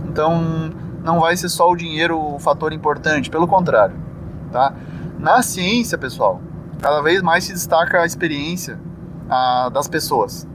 Então, 0.08 0.72
não 1.04 1.20
vai 1.20 1.36
ser 1.38 1.50
só 1.50 1.70
o 1.70 1.76
dinheiro 1.76 2.20
o 2.20 2.40
fator 2.40 2.74
importante, 2.74 3.30
pelo 3.30 3.48
contrário, 3.48 3.96
tá? 4.52 4.74
Na 5.20 5.42
ciência, 5.42 5.98
pessoal, 5.98 6.42
cada 6.82 7.02
vez 7.02 7.22
mais 7.22 7.46
se 7.46 7.54
destaca 7.54 8.02
a 8.02 8.06
experiência 8.06 8.80
a, 9.30 9.70
das 9.70 9.88
pessoas 9.88 10.48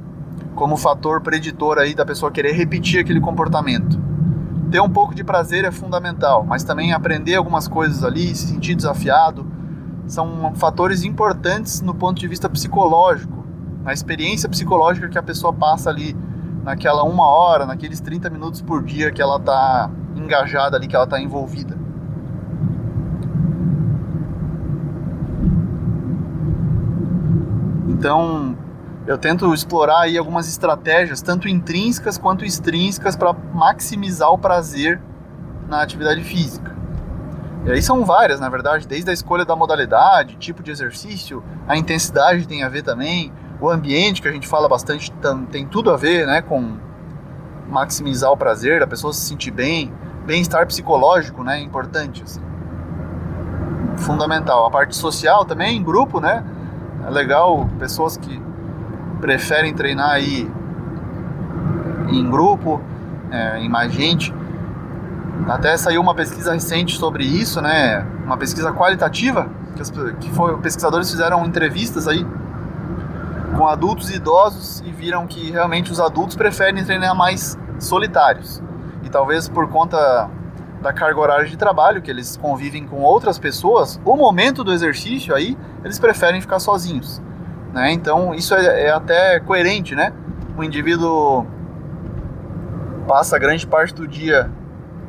como 0.55 0.77
fator 0.77 1.21
preditor 1.23 1.79
aí 1.79 1.95
da 1.95 2.05
pessoa 2.05 2.31
querer 2.31 2.53
repetir 2.53 3.01
aquele 3.01 3.21
comportamento. 3.21 3.99
Ter 4.71 4.81
um 4.81 4.91
pouco 4.91 5.15
de 5.15 5.25
prazer 5.25 5.65
é 5.65 5.71
fundamental, 5.71 6.45
mas 6.45 6.63
também 6.63 6.93
aprender 6.93 7.35
algumas 7.35 7.67
coisas 7.67 8.05
ali, 8.05 8.35
se 8.35 8.49
sentir 8.49 8.75
desafiado, 8.75 9.47
são 10.07 10.53
fatores 10.55 11.03
importantes 11.03 11.81
no 11.81 11.95
ponto 11.95 12.21
de 12.21 12.29
vista 12.29 12.49
psicológico, 12.49 13.40
na 13.83 13.93
experiência 13.93 14.49
psicológica 14.49 15.09
que 15.09 15.19
a 15.19 15.23
pessoa 15.23 15.53
passa 15.53 15.91
ali 15.91 16.17
naquela 16.63 17.03
uma 17.03 17.27
hora, 17.27 17.67
naqueles 17.67 18.01
30 18.01 18.29
minutos 18.31 18.61
por 18.61 18.83
dia 18.83 19.11
que 19.11 19.23
ela 19.23 19.37
está 19.37 19.91
engajada 20.15 20.77
ali, 20.77 20.87
que 20.87 20.95
ela 20.95 21.05
está 21.05 21.21
envolvida. 21.21 21.79
Então, 27.89 28.57
eu 29.07 29.19
tento 29.19 29.53
explorar 29.53 30.01
aí 30.01 30.17
algumas 30.17 30.49
estratégias, 30.49 31.21
tanto 31.21 31.49
intrínsecas 31.49 32.17
quanto 32.17 32.45
extrínsecas, 32.45 33.17
para 33.17 33.33
maximizar 33.53 34.31
o 34.31 34.39
prazer 34.39 35.01
na 35.69 35.83
atividade 35.83 36.23
física. 36.23 36.75
E 37.67 37.71
aí 37.71 37.83
são 37.83 38.05
várias, 38.05 38.41
na 38.41 38.49
verdade, 38.49 38.87
desde 38.89 39.11
a 39.11 39.13
escolha 39.13 39.45
da 39.45 39.55
modalidade, 39.55 40.37
tipo 40.37 40.63
de 40.63 40.71
exercício, 40.71 41.43
a 41.69 41.77
intensidade 41.77 42.49
tem 42.49 42.63
a 42.63 42.69
ver 42.71 42.83
também, 42.83 43.31
o 43.61 43.69
ambiente 43.69 44.23
que 44.23 44.29
a 44.29 44.33
gente 44.33 44.49
fala 44.49 44.69
bastante 44.69 45.13
tem 45.51 45.67
tudo 45.67 45.91
a 45.91 45.97
ver, 45.97 46.27
né, 46.27 46.43
com 46.43 46.77
maximizar 47.69 48.31
o 48.33 48.37
prazer, 48.37 48.83
a 48.83 48.87
pessoa 48.87 49.13
se 49.13 49.21
sentir 49.21 49.51
bem, 49.51 49.93
bem-estar 50.27 50.67
psicológico, 50.67 51.45
né, 51.45 51.59
é 51.59 51.63
importante, 51.63 52.23
assim. 52.23 52.41
fundamental. 53.97 54.67
A 54.67 54.71
parte 54.71 54.97
social 54.97 55.45
também, 55.45 55.83
grupo, 55.83 56.21
né, 56.21 56.45
é 57.07 57.11
legal 57.11 57.69
pessoas 57.79 58.17
que 58.17 58.41
preferem 59.21 59.75
treinar 59.75 60.13
aí 60.13 60.51
em 62.09 62.29
grupo, 62.29 62.81
é, 63.31 63.59
em 63.59 63.69
mais 63.69 63.93
gente, 63.93 64.35
até 65.49 65.77
saiu 65.77 66.01
uma 66.01 66.15
pesquisa 66.15 66.53
recente 66.53 66.97
sobre 66.97 67.25
isso, 67.25 67.61
né? 67.61 68.05
Uma 68.25 68.37
pesquisa 68.37 68.73
qualitativa 68.73 69.49
que, 69.75 69.83
as, 69.83 69.91
que 69.91 70.31
foi, 70.31 70.57
pesquisadores 70.59 71.11
fizeram 71.11 71.45
entrevistas 71.45 72.09
aí 72.09 72.27
com 73.61 73.69
adultos 73.69 74.09
e 74.09 74.15
idosos 74.15 74.83
e 74.87 74.91
viram 74.91 75.27
que 75.27 75.51
realmente 75.51 75.93
os 75.93 76.01
adultos 76.01 76.35
preferem 76.35 76.83
treinar 76.83 77.15
mais 77.15 77.59
solitários. 77.79 78.63
E 79.03 79.11
talvez 79.11 79.51
por 79.51 79.69
conta 79.69 80.31
da 80.81 80.95
carga 80.95 81.21
horária 81.21 81.47
de 81.47 81.59
trabalho, 81.59 82.01
que 82.01 82.11
eles 82.11 82.39
convivem 82.39 82.87
com 82.87 83.03
outras 83.03 83.39
pessoas, 83.39 84.01
o 84.03 84.17
momento 84.17 84.65
do 84.65 84.73
exercício 84.73 85.35
aí, 85.35 85.59
eles 85.85 85.99
preferem 85.99 86.41
ficar 86.41 86.59
sozinhos. 86.59 87.21
Né? 87.75 87.93
Então 87.93 88.35
isso 88.35 88.55
é, 88.55 88.85
é 88.87 88.91
até 88.93 89.39
coerente, 89.41 89.95
né? 89.95 90.11
O 90.57 90.65
indivíduo 90.65 91.45
passa 93.07 93.39
grande 93.39 93.67
parte 93.67 93.93
do 93.93 94.09
dia 94.09 94.51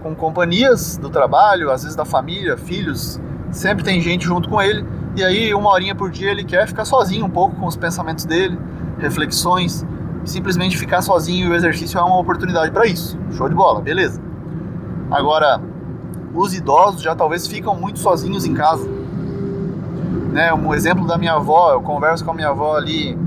com 0.03 0.13
companhias 0.13 0.97
do 0.97 1.09
trabalho, 1.09 1.71
às 1.71 1.83
vezes 1.83 1.95
da 1.95 2.03
família, 2.03 2.57
filhos, 2.57 3.17
sempre 3.49 3.81
tem 3.81 4.01
gente 4.01 4.25
junto 4.25 4.49
com 4.49 4.61
ele, 4.61 4.85
e 5.15 5.23
aí 5.23 5.53
uma 5.53 5.69
horinha 5.69 5.93
por 5.93 6.09
dia 6.09 6.31
ele 6.31 6.43
quer 6.43 6.67
ficar 6.67 6.85
sozinho 6.85 7.25
um 7.25 7.29
pouco 7.29 7.55
com 7.55 7.65
os 7.65 7.75
pensamentos 7.75 8.25
dele, 8.25 8.57
reflexões, 8.99 9.85
simplesmente 10.23 10.77
ficar 10.77 11.01
sozinho 11.01 11.47
e 11.47 11.49
o 11.49 11.55
exercício 11.55 11.97
é 11.99 12.01
uma 12.01 12.19
oportunidade 12.19 12.71
para 12.71 12.85
isso. 12.85 13.17
Show 13.31 13.49
de 13.49 13.55
bola, 13.55 13.81
beleza. 13.81 14.21
Agora, 15.09 15.61
os 16.33 16.53
idosos 16.53 17.01
já 17.01 17.15
talvez 17.15 17.47
ficam 17.47 17.75
muito 17.75 17.99
sozinhos 17.99 18.45
em 18.45 18.53
casa. 18.53 18.87
Né, 20.31 20.53
um 20.53 20.73
exemplo 20.73 21.05
da 21.05 21.17
minha 21.17 21.33
avó, 21.33 21.73
eu 21.73 21.81
converso 21.81 22.23
com 22.23 22.31
a 22.31 22.33
minha 22.33 22.49
avó 22.49 22.77
ali 22.77 23.17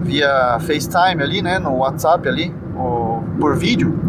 via 0.00 0.58
FaceTime 0.60 1.22
ali, 1.22 1.40
né, 1.40 1.60
no 1.60 1.76
WhatsApp 1.76 2.28
ali, 2.28 2.52
ou 2.76 3.22
por 3.38 3.56
vídeo 3.56 4.04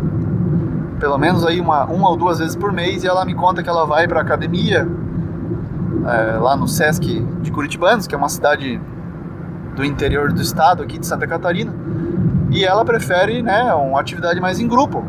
pelo 1.00 1.18
menos 1.18 1.46
aí 1.46 1.60
uma, 1.60 1.86
uma 1.86 2.10
ou 2.10 2.18
duas 2.18 2.40
vezes 2.40 2.56
por 2.56 2.72
mês 2.72 3.04
e 3.04 3.08
ela 3.08 3.26
me 3.26 3.36
conta 3.36 3.62
que 3.62 3.70
ela 3.70 3.86
vai 3.86 4.08
para 4.08 4.22
academia 4.22 4.88
é, 6.06 6.38
lá 6.38 6.56
no 6.56 6.68
Sesc 6.68 7.22
de 7.42 7.52
Curitibanos, 7.52 8.08
que 8.08 8.16
é 8.16 8.18
uma 8.18 8.30
cidade 8.30 8.80
do 9.76 9.84
interior 9.84 10.32
do 10.32 10.42
estado 10.42 10.84
aqui 10.84 10.98
de 10.98 11.06
Santa 11.06 11.28
Catarina, 11.28 11.74
e 12.52 12.64
ela 12.64 12.86
prefere 12.86 13.42
né, 13.42 13.74
uma 13.74 14.00
atividade 14.00 14.40
mais 14.40 14.60
em 14.60 14.68
grupo. 14.68 15.04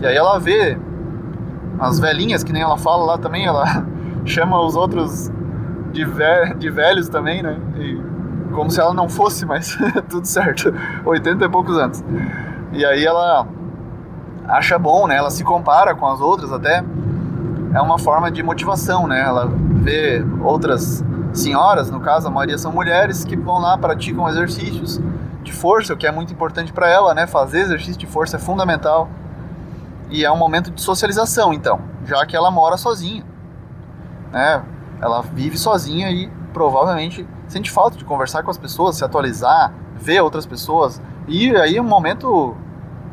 E 0.00 0.06
aí 0.06 0.16
ela 0.16 0.38
vê 0.38 0.78
as 1.78 1.98
velhinhas, 1.98 2.42
que 2.42 2.52
nem 2.52 2.62
ela 2.62 2.76
fala 2.76 3.04
lá 3.04 3.18
também, 3.18 3.46
ela 3.46 3.86
chama 4.24 4.60
os 4.60 4.74
outros 4.74 5.30
de, 5.92 6.04
ve 6.04 6.54
de 6.58 6.70
velhos 6.70 7.08
também, 7.08 7.42
né? 7.42 7.58
E 7.76 8.00
como 8.54 8.70
se 8.70 8.80
ela 8.80 8.94
não 8.94 9.08
fosse, 9.08 9.44
mas 9.44 9.76
tudo 10.08 10.26
certo, 10.26 10.72
80 11.04 11.44
e 11.44 11.48
poucos 11.48 11.76
anos. 11.76 12.04
E 12.72 12.84
aí 12.84 13.04
ela 13.04 13.46
acha 14.48 14.78
bom, 14.78 15.06
né? 15.06 15.16
Ela 15.16 15.30
se 15.30 15.44
compara 15.44 15.94
com 15.94 16.06
as 16.06 16.20
outras 16.20 16.52
até. 16.52 16.84
É 17.74 17.80
uma 17.80 17.98
forma 17.98 18.30
de 18.30 18.42
motivação, 18.42 19.06
né? 19.06 19.20
Ela 19.20 19.46
vê 19.48 20.24
outras 20.42 21.04
senhoras, 21.32 21.90
no 21.90 22.00
caso 22.00 22.28
a 22.28 22.30
maioria 22.30 22.56
são 22.56 22.72
mulheres, 22.72 23.24
que 23.24 23.36
vão 23.36 23.58
lá, 23.58 23.76
praticam 23.76 24.28
exercícios 24.28 25.00
de 25.42 25.52
força, 25.52 25.92
o 25.92 25.96
que 25.96 26.06
é 26.06 26.12
muito 26.12 26.32
importante 26.32 26.72
para 26.72 26.88
ela, 26.88 27.12
né? 27.12 27.26
Fazer 27.26 27.60
exercício 27.60 27.98
de 27.98 28.06
força 28.06 28.36
é 28.36 28.38
fundamental. 28.38 29.08
E 30.08 30.24
é 30.24 30.30
um 30.30 30.36
momento 30.36 30.70
de 30.70 30.80
socialização, 30.80 31.52
então, 31.52 31.80
já 32.06 32.24
que 32.24 32.36
ela 32.36 32.50
mora 32.50 32.76
sozinha, 32.76 33.24
né? 34.30 34.62
Ela 35.00 35.22
vive 35.22 35.58
sozinha 35.58 36.10
e 36.10 36.30
provavelmente 36.52 37.26
sente 37.48 37.70
falta 37.70 37.98
de 37.98 38.04
conversar 38.04 38.44
com 38.44 38.50
as 38.50 38.56
pessoas, 38.56 38.96
se 38.96 39.04
atualizar, 39.04 39.72
ver 39.96 40.20
outras 40.20 40.46
pessoas. 40.46 41.02
E 41.26 41.54
aí 41.56 41.76
é 41.76 41.82
um 41.82 41.84
momento 41.84 42.56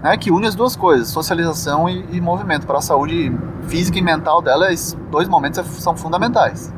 né, 0.02 0.18
que 0.18 0.32
une 0.32 0.48
as 0.48 0.56
duas 0.56 0.76
coisas, 0.76 1.10
socialização 1.10 1.88
e, 1.88 2.06
e 2.12 2.22
movimento. 2.22 2.66
Para 2.66 2.80
a 2.80 2.82
saúde 2.82 3.36
física 3.68 3.98
e 3.98 4.02
mental 4.02 4.42
dela, 4.42 4.72
esses 4.72 4.94
dois 5.10 5.28
momentos 5.28 5.60
é, 5.60 5.64
são 5.64 5.96
fundamentais. 5.96 6.74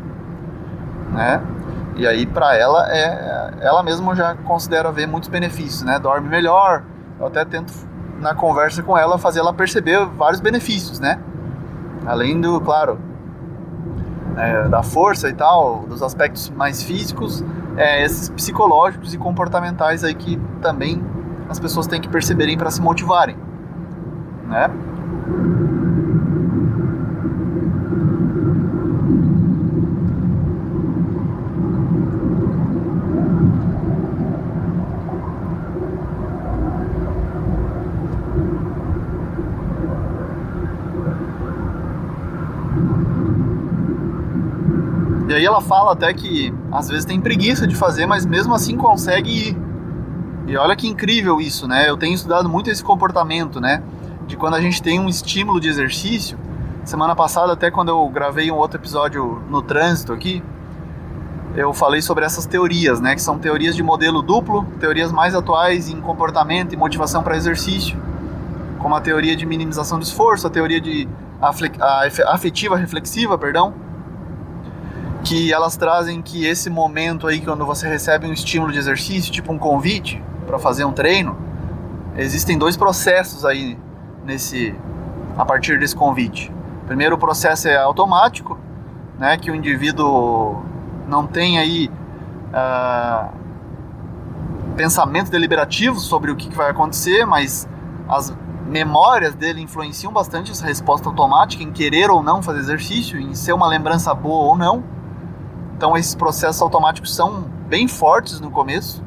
Né? 1.11 1.41
E 1.95 2.07
aí 2.07 2.25
para 2.25 2.55
ela, 2.55 2.87
é, 2.91 3.53
ela 3.61 3.83
mesma 3.83 4.15
já 4.15 4.35
considera 4.35 4.91
ver 4.91 5.07
muitos 5.07 5.29
benefícios, 5.29 5.83
né? 5.83 5.99
Dorme 5.99 6.27
melhor, 6.27 6.83
eu 7.19 7.27
até 7.27 7.45
tento 7.45 7.71
na 8.19 8.33
conversa 8.33 8.81
com 8.81 8.97
ela 8.97 9.17
fazer 9.17 9.39
ela 9.39 9.53
perceber 9.53 10.03
vários 10.05 10.41
benefícios, 10.41 10.99
né? 10.99 11.19
Além 12.05 12.41
do, 12.41 12.59
claro, 12.61 12.99
é, 14.35 14.67
da 14.67 14.81
força 14.81 15.29
e 15.29 15.33
tal, 15.33 15.85
dos 15.87 16.01
aspectos 16.01 16.49
mais 16.49 16.81
físicos, 16.81 17.43
é, 17.77 18.03
esses 18.03 18.29
psicológicos 18.29 19.13
e 19.13 19.17
comportamentais 19.17 20.03
aí 20.03 20.15
que 20.15 20.39
também 20.61 21.03
as 21.49 21.59
pessoas 21.59 21.87
têm 21.87 22.01
que 22.01 22.09
perceberem 22.09 22.57
para 22.57 22.71
se 22.71 22.81
motivarem, 22.81 23.35
né? 24.47 24.69
E 45.33 45.35
aí 45.35 45.45
ela 45.45 45.61
fala 45.61 45.93
até 45.93 46.13
que 46.13 46.53
às 46.71 46.87
vezes 46.87 47.05
tem 47.05 47.19
preguiça 47.19 47.65
de 47.65 47.75
fazer, 47.75 48.05
mas 48.05 48.23
mesmo 48.23 48.53
assim 48.53 48.77
consegue 48.77 49.49
ir. 49.49 49.72
E 50.45 50.57
olha 50.57 50.75
que 50.75 50.87
incrível 50.87 51.39
isso, 51.39 51.67
né? 51.67 51.89
Eu 51.89 51.95
tenho 51.95 52.13
estudado 52.13 52.49
muito 52.49 52.69
esse 52.69 52.83
comportamento, 52.83 53.61
né? 53.61 53.81
De 54.27 54.35
quando 54.35 54.55
a 54.55 54.61
gente 54.61 54.81
tem 54.81 54.99
um 54.99 55.07
estímulo 55.07 55.59
de 55.59 55.69
exercício. 55.69 56.37
Semana 56.83 57.15
passada, 57.15 57.53
até 57.53 57.71
quando 57.71 57.89
eu 57.89 58.09
gravei 58.09 58.51
um 58.51 58.55
outro 58.55 58.77
episódio 58.77 59.41
no 59.49 59.61
trânsito 59.61 60.11
aqui, 60.11 60.43
eu 61.55 61.71
falei 61.73 62.01
sobre 62.01 62.25
essas 62.25 62.45
teorias, 62.45 62.99
né? 62.99 63.15
Que 63.15 63.21
são 63.21 63.39
teorias 63.39 63.73
de 63.73 63.81
modelo 63.81 64.21
duplo, 64.21 64.65
teorias 64.81 65.13
mais 65.13 65.33
atuais 65.33 65.87
em 65.87 66.01
comportamento 66.01 66.73
e 66.73 66.77
motivação 66.77 67.23
para 67.23 67.37
exercício, 67.37 67.97
como 68.79 68.95
a 68.95 69.01
teoria 69.01 69.37
de 69.37 69.45
minimização 69.45 69.97
do 69.97 70.03
esforço, 70.03 70.45
a 70.45 70.49
teoria 70.49 70.81
de 70.81 71.07
afetiva 72.27 72.75
reflexiva, 72.75 73.37
perdão, 73.37 73.73
que 75.23 75.53
elas 75.53 75.77
trazem 75.77 76.21
que 76.21 76.45
esse 76.45 76.69
momento 76.69 77.27
aí, 77.27 77.39
quando 77.39 77.65
você 77.65 77.87
recebe 77.87 78.27
um 78.27 78.33
estímulo 78.33 78.73
de 78.73 78.79
exercício, 78.79 79.31
tipo 79.31 79.53
um 79.53 79.57
convite 79.57 80.21
para 80.45 80.59
fazer 80.59 80.85
um 80.85 80.91
treino, 80.91 81.37
existem 82.15 82.57
dois 82.57 82.77
processos 82.77 83.45
aí 83.45 83.77
nesse 84.23 84.75
a 85.37 85.43
partir 85.45 85.79
desse 85.79 85.95
convite. 85.95 86.51
Primeiro, 86.85 87.15
o 87.15 87.17
processo 87.17 87.67
é 87.67 87.75
automático, 87.75 88.57
né, 89.17 89.37
que 89.37 89.49
o 89.49 89.55
indivíduo 89.55 90.63
não 91.07 91.25
tem 91.25 91.57
aí 91.57 91.89
uh, 92.49 93.29
pensamento 94.75 95.31
deliberativo 95.31 95.99
sobre 95.99 96.31
o 96.31 96.35
que 96.35 96.53
vai 96.53 96.69
acontecer, 96.69 97.25
mas 97.25 97.67
as 98.07 98.35
memórias 98.67 99.33
dele 99.35 99.61
influenciam 99.61 100.11
bastante 100.11 100.51
essa 100.51 100.65
resposta 100.65 101.07
automática 101.07 101.63
em 101.63 101.71
querer 101.71 102.09
ou 102.09 102.23
não 102.23 102.41
fazer 102.41 102.59
exercício, 102.59 103.19
em 103.19 103.33
ser 103.35 103.53
uma 103.53 103.67
lembrança 103.67 104.13
boa 104.13 104.45
ou 104.45 104.57
não. 104.57 104.83
Então 105.75 105.97
esses 105.97 106.15
processos 106.15 106.61
automáticos 106.61 107.15
são 107.15 107.43
bem 107.67 107.87
fortes 107.87 108.39
no 108.39 108.49
começo. 108.49 109.03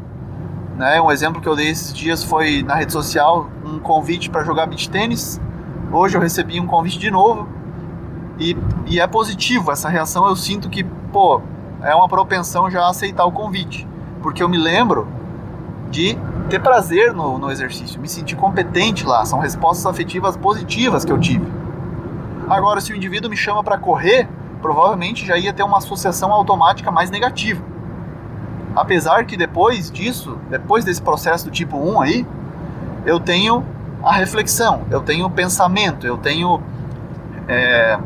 Né? 0.76 1.00
Um 1.00 1.10
exemplo 1.10 1.40
que 1.40 1.48
eu 1.48 1.56
dei 1.56 1.68
esses 1.68 1.92
dias 1.92 2.22
foi 2.22 2.62
na 2.62 2.74
rede 2.74 2.92
social 2.92 3.48
um 3.64 3.78
convite 3.78 4.28
para 4.28 4.44
jogar 4.44 4.66
beach 4.66 4.90
tênis. 4.90 5.40
Hoje 5.90 6.16
eu 6.16 6.20
recebi 6.20 6.60
um 6.60 6.66
convite 6.66 6.98
de 6.98 7.10
novo 7.10 7.48
e, 8.38 8.56
e 8.86 9.00
é 9.00 9.06
positivo 9.06 9.72
essa 9.72 9.88
reação. 9.88 10.26
Eu 10.26 10.36
sinto 10.36 10.68
que 10.68 10.84
pô 10.84 11.40
é 11.82 11.94
uma 11.94 12.08
propensão 12.08 12.70
já 12.70 12.82
a 12.82 12.90
aceitar 12.90 13.24
o 13.24 13.32
convite, 13.32 13.86
porque 14.22 14.42
eu 14.42 14.48
me 14.48 14.58
lembro 14.58 15.08
de 15.90 16.18
ter 16.50 16.60
prazer 16.60 17.12
no, 17.14 17.38
no 17.38 17.50
exercício, 17.50 18.00
me 18.00 18.08
sentir 18.08 18.36
competente 18.36 19.06
lá. 19.06 19.24
São 19.24 19.38
respostas 19.38 19.86
afetivas 19.86 20.36
positivas 20.36 21.04
que 21.04 21.12
eu 21.12 21.18
tive. 21.18 21.46
Agora, 22.48 22.80
se 22.80 22.92
o 22.92 22.96
indivíduo 22.96 23.30
me 23.30 23.36
chama 23.36 23.64
para 23.64 23.78
correr, 23.78 24.28
provavelmente 24.60 25.24
já 25.24 25.38
ia 25.38 25.52
ter 25.52 25.62
uma 25.62 25.78
associação 25.78 26.32
automática 26.32 26.90
mais 26.90 27.10
negativa. 27.10 27.62
Apesar 28.76 29.24
que 29.24 29.38
depois 29.38 29.90
disso, 29.90 30.38
depois 30.50 30.84
desse 30.84 31.00
processo 31.00 31.46
do 31.46 31.50
tipo 31.50 31.78
1 31.78 32.00
aí, 32.02 32.26
eu 33.06 33.18
tenho 33.18 33.64
a 34.04 34.12
reflexão, 34.12 34.82
eu 34.90 35.00
tenho 35.00 35.24
o 35.26 35.30
pensamento, 35.30 36.06
eu 36.06 36.18
tenho 36.18 36.62
é, 37.48 37.98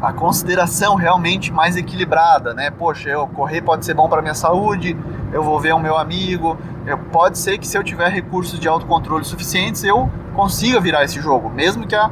a 0.00 0.12
consideração 0.12 0.94
realmente 0.94 1.52
mais 1.52 1.76
equilibrada, 1.76 2.54
né? 2.54 2.70
Poxa, 2.70 3.08
eu 3.08 3.26
correr 3.26 3.60
pode 3.60 3.84
ser 3.84 3.94
bom 3.94 4.08
para 4.08 4.22
minha 4.22 4.34
saúde, 4.34 4.96
eu 5.32 5.42
vou 5.42 5.58
ver 5.58 5.74
o 5.74 5.80
meu 5.80 5.98
amigo, 5.98 6.56
eu, 6.86 6.96
pode 6.96 7.36
ser 7.36 7.58
que 7.58 7.66
se 7.66 7.76
eu 7.76 7.82
tiver 7.82 8.08
recursos 8.08 8.60
de 8.60 8.68
autocontrole 8.68 9.24
suficientes, 9.24 9.82
eu 9.82 10.08
consiga 10.34 10.80
virar 10.80 11.02
esse 11.02 11.20
jogo, 11.20 11.50
mesmo 11.50 11.86
que 11.86 11.96
a 11.96 12.10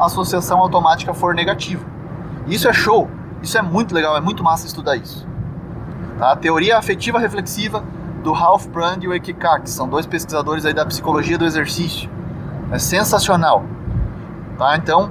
associação 0.00 0.58
automática 0.60 1.12
for 1.12 1.34
negativa. 1.34 1.84
Isso 2.46 2.66
é 2.66 2.72
show, 2.72 3.10
isso 3.42 3.58
é 3.58 3.62
muito 3.62 3.94
legal, 3.94 4.16
é 4.16 4.20
muito 4.20 4.42
massa 4.42 4.66
estudar 4.66 4.96
isso. 4.96 5.28
A 6.20 6.36
teoria 6.36 6.78
afetiva 6.78 7.18
reflexiva 7.18 7.84
do 8.22 8.32
Ralph 8.32 8.66
Brand 8.66 9.02
e 9.02 9.08
o 9.08 9.14
Ekikak, 9.14 9.62
que 9.62 9.70
são 9.70 9.88
dois 9.88 10.06
pesquisadores 10.06 10.64
aí 10.64 10.74
da 10.74 10.84
psicologia 10.84 11.38
do 11.38 11.44
exercício. 11.44 12.10
É 12.70 12.78
sensacional. 12.78 13.64
Tá? 14.56 14.76
Então, 14.76 15.10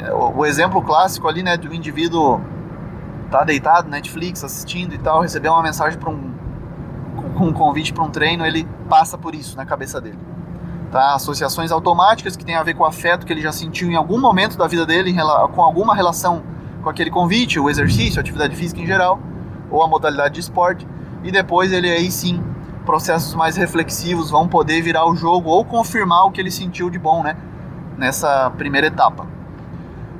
é, 0.00 0.12
o 0.12 0.44
exemplo 0.46 0.82
clássico 0.82 1.28
ali, 1.28 1.42
né, 1.42 1.56
do 1.56 1.72
indivíduo 1.74 2.40
tá 3.30 3.44
deitado, 3.44 3.88
Netflix, 3.90 4.42
assistindo 4.42 4.94
e 4.94 4.98
tal, 4.98 5.20
receber 5.20 5.50
uma 5.50 5.62
mensagem 5.62 5.98
para 5.98 6.08
um 6.08 6.28
um 7.44 7.52
convite 7.52 7.92
para 7.92 8.04
um 8.04 8.10
treino, 8.10 8.44
ele 8.44 8.66
passa 8.88 9.16
por 9.16 9.34
isso 9.34 9.56
na 9.56 9.64
cabeça 9.64 10.00
dele. 10.00 10.18
Tá? 10.90 11.14
Associações 11.14 11.70
automáticas 11.70 12.36
que 12.36 12.44
tem 12.44 12.54
a 12.54 12.62
ver 12.62 12.74
com 12.74 12.82
o 12.82 12.86
afeto 12.86 13.26
que 13.26 13.32
ele 13.32 13.42
já 13.42 13.52
sentiu 13.52 13.90
em 13.90 13.94
algum 13.94 14.18
momento 14.20 14.56
da 14.56 14.66
vida 14.66 14.86
dele, 14.86 15.14
com 15.54 15.62
alguma 15.62 15.94
relação 15.94 16.42
com 16.82 16.88
aquele 16.88 17.10
convite, 17.10 17.58
o 17.58 17.68
exercício, 17.68 18.18
a 18.18 18.22
atividade 18.22 18.56
física 18.56 18.80
em 18.80 18.86
geral, 18.86 19.20
ou 19.70 19.82
a 19.82 19.88
modalidade 19.88 20.34
de 20.34 20.40
esporte, 20.40 20.86
e 21.22 21.30
depois 21.30 21.72
ele 21.72 21.90
aí 21.90 22.10
sim, 22.10 22.42
processos 22.84 23.34
mais 23.34 23.56
reflexivos 23.56 24.30
vão 24.30 24.48
poder 24.48 24.80
virar 24.80 25.06
o 25.06 25.14
jogo 25.14 25.50
ou 25.50 25.64
confirmar 25.64 26.24
o 26.24 26.30
que 26.30 26.40
ele 26.40 26.50
sentiu 26.50 26.88
de 26.88 26.98
bom, 26.98 27.22
né, 27.22 27.36
nessa 27.96 28.50
primeira 28.56 28.86
etapa. 28.86 29.26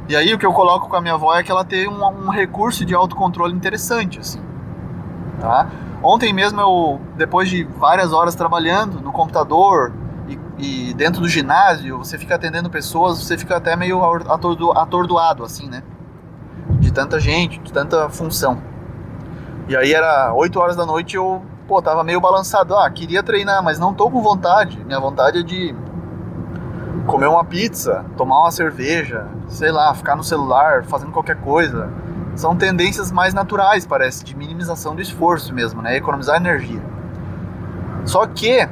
E 0.09 0.17
aí 0.17 0.33
o 0.33 0.39
que 0.39 0.47
eu 0.47 0.53
coloco 0.53 0.89
com 0.89 0.97
a 0.97 1.01
minha 1.01 1.15
avó 1.15 1.35
é 1.35 1.43
que 1.43 1.51
ela 1.51 1.65
tem 1.65 1.89
um, 1.89 2.05
um 2.05 2.31
recurso 2.31 2.85
de 2.85 2.95
autocontrole 2.95 3.55
interessante, 3.55 4.19
assim, 4.19 4.41
tá? 5.41 5.69
Ontem 6.03 6.33
mesmo 6.33 6.61
eu, 6.61 7.01
depois 7.17 7.49
de 7.49 7.65
várias 7.65 8.13
horas 8.13 8.35
trabalhando 8.35 9.01
no 9.01 9.13
computador 9.13 9.93
e, 10.29 10.39
e 10.91 10.95
dentro 10.95 11.21
do 11.21 11.29
ginásio, 11.29 11.99
você 11.99 12.17
fica 12.17 12.37
atendendo 12.37 12.71
pessoas, 12.71 13.19
você 13.19 13.37
fica 13.37 13.57
até 13.57 13.75
meio 13.77 14.01
atordoado, 14.75 15.45
assim, 15.45 15.69
né? 15.69 15.83
de 16.79 16.93
tanta 16.93 17.19
gente, 17.19 17.59
de 17.59 17.73
tanta 17.73 18.09
função. 18.09 18.59
E 19.69 19.77
aí 19.77 19.93
era 19.93 20.33
8 20.33 20.59
horas 20.59 20.77
da 20.77 20.87
noite 20.87 21.17
eu, 21.17 21.43
pô, 21.67 21.83
tava 21.83 22.03
meio 22.03 22.19
balançado. 22.23 22.75
Ah, 22.75 22.89
queria 22.91 23.23
treinar, 23.23 23.63
mas 23.63 23.79
não 23.79 23.93
tô 23.93 24.11
com 24.11 24.23
vontade. 24.23 24.83
Minha 24.83 24.99
vontade 24.99 25.41
é 25.41 25.43
de 25.43 25.75
comer 27.07 27.27
uma 27.27 27.45
pizza, 27.45 28.03
tomar 28.17 28.41
uma 28.41 28.51
cerveja, 28.51 29.27
sei 29.47 29.71
lá, 29.71 29.93
ficar 29.93 30.17
no 30.17 30.25
celular, 30.25 30.85
fazendo 30.85 31.13
qualquer 31.13 31.37
coisa. 31.37 31.91
São 32.35 32.57
tendências 32.57 33.13
mais 33.13 33.35
naturais, 33.35 33.87
parece, 33.87 34.25
de 34.25 34.35
minimização 34.35 34.95
do 34.95 35.03
esforço 35.03 35.53
mesmo, 35.53 35.83
né? 35.83 35.99
Economizar 35.99 36.37
energia. 36.37 36.81
Só 38.07 38.27
que 38.27 38.67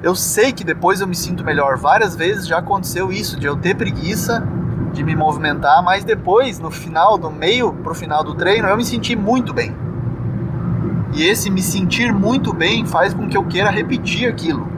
eu 0.00 0.14
sei 0.14 0.52
que 0.52 0.62
depois 0.62 1.00
eu 1.00 1.08
me 1.08 1.16
sinto 1.16 1.42
melhor. 1.42 1.76
Várias 1.76 2.14
vezes 2.14 2.46
já 2.46 2.58
aconteceu 2.58 3.10
isso, 3.10 3.36
de 3.36 3.46
eu 3.46 3.56
ter 3.56 3.74
preguiça 3.74 4.46
de 4.92 5.02
me 5.02 5.16
movimentar, 5.16 5.82
mas 5.82 6.04
depois, 6.04 6.60
no 6.60 6.70
final, 6.70 7.18
do 7.18 7.32
meio 7.32 7.72
pro 7.72 7.94
final 7.94 8.22
do 8.22 8.32
treino, 8.34 8.68
eu 8.68 8.76
me 8.76 8.84
senti 8.84 9.16
muito 9.16 9.52
bem. 9.52 9.85
E 11.16 11.22
esse 11.26 11.48
me 11.48 11.62
sentir 11.62 12.12
muito 12.12 12.52
bem 12.52 12.84
faz 12.84 13.14
com 13.14 13.26
que 13.26 13.38
eu 13.38 13.46
queira 13.46 13.70
repetir 13.70 14.28
aquilo. 14.28 14.68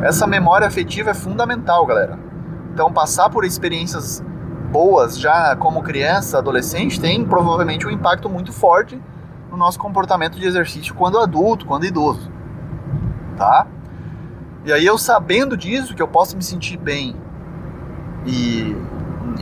Essa 0.00 0.26
memória 0.26 0.66
afetiva 0.66 1.10
é 1.10 1.14
fundamental, 1.14 1.84
galera. 1.84 2.18
Então, 2.72 2.90
passar 2.90 3.28
por 3.28 3.44
experiências 3.44 4.24
boas 4.72 5.18
já 5.18 5.54
como 5.54 5.82
criança, 5.82 6.38
adolescente, 6.38 6.98
tem 6.98 7.22
provavelmente 7.26 7.86
um 7.86 7.90
impacto 7.90 8.26
muito 8.30 8.54
forte 8.54 8.98
no 9.50 9.56
nosso 9.58 9.78
comportamento 9.78 10.38
de 10.38 10.46
exercício 10.46 10.94
quando 10.94 11.18
adulto, 11.18 11.66
quando 11.66 11.84
idoso. 11.84 12.32
Tá? 13.36 13.66
E 14.64 14.72
aí 14.72 14.86
eu 14.86 14.96
sabendo 14.96 15.58
disso, 15.58 15.94
que 15.94 16.00
eu 16.00 16.08
posso 16.08 16.36
me 16.38 16.42
sentir 16.42 16.78
bem 16.78 17.14
e 18.26 18.74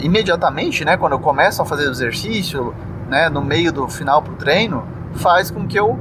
imediatamente, 0.03 0.85
né, 0.85 0.97
quando 0.97 1.13
eu 1.13 1.21
começo 1.21 1.63
a 1.63 1.65
fazer 1.65 1.87
o 1.87 1.93
exercício, 1.93 2.75
né, 3.09 3.29
no 3.29 3.41
meio 3.41 3.73
do 3.73 3.89
final 3.89 4.21
pro 4.21 4.35
treino, 4.35 4.96
faz 5.17 5.51
com 5.51 5.67
que 5.67 5.79
eu 5.79 5.99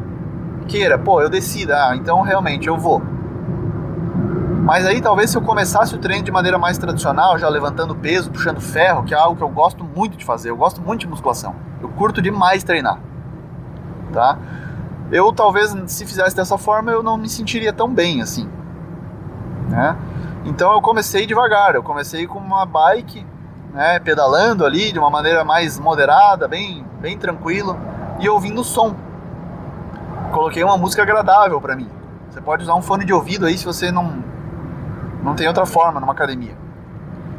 queira, 0.68 0.98
pô, 0.98 1.22
eu 1.22 1.30
decida, 1.30 1.90
ah, 1.90 1.96
então 1.96 2.22
realmente 2.22 2.68
eu 2.68 2.78
vou. 2.78 3.02
Mas 4.66 4.86
aí 4.86 5.00
talvez 5.00 5.30
se 5.30 5.38
eu 5.38 5.42
começasse 5.42 5.94
o 5.94 6.00
treino 6.00 6.24
de 6.24 6.32
maneira 6.32 6.58
mais 6.58 6.78
tradicional, 6.78 7.38
já 7.38 7.48
levantando 7.48 7.96
peso, 7.96 8.32
puxando 8.32 8.60
ferro, 8.60 9.04
que 9.04 9.14
é 9.14 9.18
algo 9.18 9.36
que 9.36 9.44
eu 9.44 9.50
gosto 9.50 9.84
muito 9.84 10.18
de 10.18 10.26
fazer, 10.26 10.50
eu 10.50 10.58
gosto 10.58 10.82
muito 10.82 11.02
de 11.02 11.08
musculação. 11.08 11.56
Eu 11.82 11.90
curto 11.90 12.20
demais 12.20 12.64
treinar. 12.64 13.00
Tá? 14.12 14.40
Eu 15.12 15.32
talvez 15.32 15.76
se 15.86 16.06
fizesse 16.06 16.36
dessa 16.36 16.58
forma 16.58 16.92
eu 16.92 17.04
não 17.04 17.16
me 17.16 17.30
sentiria 17.30 17.72
tão 17.72 17.94
bem 17.94 18.24
assim. 18.24 18.50
Né? 19.70 19.96
Então 20.46 20.74
eu 20.74 20.82
comecei 20.82 21.28
devagar, 21.28 21.76
eu 21.76 21.84
comecei 21.84 22.26
com 22.26 22.40
uma 22.40 22.66
bike, 22.66 23.26
né, 23.72 24.00
pedalando 24.00 24.66
ali 24.66 24.92
de 24.92 24.98
uma 24.98 25.10
maneira 25.10 25.44
mais 25.44 25.78
moderada, 25.78 26.48
bem, 26.48 26.84
bem 27.00 27.18
tranquilo 27.18 27.78
e 28.20 28.28
ouvindo 28.28 28.64
som. 28.64 28.96
Coloquei 30.36 30.62
uma 30.66 30.78
música 30.78 31.02
agradável 31.02 31.62
para 31.62 31.78
mim. 31.78 31.88
Você 32.30 32.42
pode 32.42 32.64
usar 32.64 32.76
um 32.76 32.82
fone 32.82 33.06
de 33.06 33.14
ouvido 33.14 33.46
aí 33.46 33.58
se 33.58 33.64
você 33.64 33.90
não 33.90 34.22
não 35.24 35.34
tem 35.34 35.48
outra 35.48 35.66
forma 35.66 35.98
numa 35.98 36.12
academia. 36.12 36.58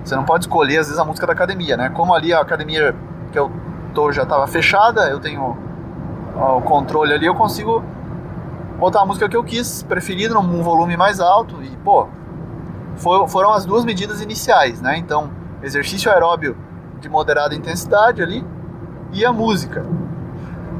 Você 0.02 0.16
não 0.16 0.24
pode 0.24 0.44
escolher 0.44 0.78
às 0.78 0.86
vezes 0.86 0.98
a 0.98 1.04
música 1.04 1.26
da 1.26 1.34
academia, 1.34 1.76
né? 1.76 1.90
Como 1.90 2.14
ali 2.14 2.32
a 2.32 2.40
academia 2.40 2.96
que 3.30 3.38
eu 3.38 3.52
tô 3.92 4.10
já 4.10 4.22
estava 4.22 4.46
fechada, 4.46 5.10
eu 5.10 5.20
tenho 5.20 5.58
ó, 6.34 6.56
o 6.56 6.62
controle 6.62 7.12
ali, 7.12 7.26
eu 7.26 7.34
consigo 7.34 7.84
botar 8.78 9.02
a 9.02 9.04
música 9.04 9.28
que 9.28 9.36
eu 9.36 9.44
quis, 9.44 9.82
preferido 9.82 10.32
num 10.32 10.62
volume 10.62 10.96
mais 10.96 11.20
alto 11.20 11.62
e 11.62 11.68
pô, 11.84 12.08
foram 12.96 13.52
as 13.52 13.66
duas 13.66 13.84
medidas 13.84 14.22
iniciais, 14.22 14.80
né? 14.80 14.96
Então, 14.96 15.30
exercício 15.62 16.10
aeróbio 16.10 16.56
de 16.98 17.10
moderada 17.10 17.54
intensidade 17.54 18.22
ali 18.22 18.42
e 19.12 19.22
a 19.22 19.34
música. 19.34 19.84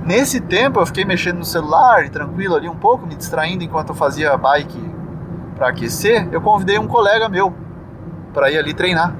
Nesse 0.06 0.40
tempo 0.40 0.78
eu 0.78 0.86
fiquei 0.86 1.04
mexendo 1.04 1.38
no 1.38 1.44
celular 1.44 2.08
tranquilo 2.10 2.54
ali 2.54 2.68
um 2.68 2.76
pouco, 2.76 3.04
me 3.04 3.16
distraindo 3.16 3.64
enquanto 3.64 3.88
eu 3.88 3.94
fazia 3.96 4.36
bike 4.36 4.80
para 5.56 5.68
aquecer. 5.68 6.28
Eu 6.30 6.40
convidei 6.40 6.78
um 6.78 6.86
colega 6.86 7.28
meu 7.28 7.52
para 8.32 8.48
ir 8.52 8.56
ali 8.56 8.72
treinar. 8.72 9.12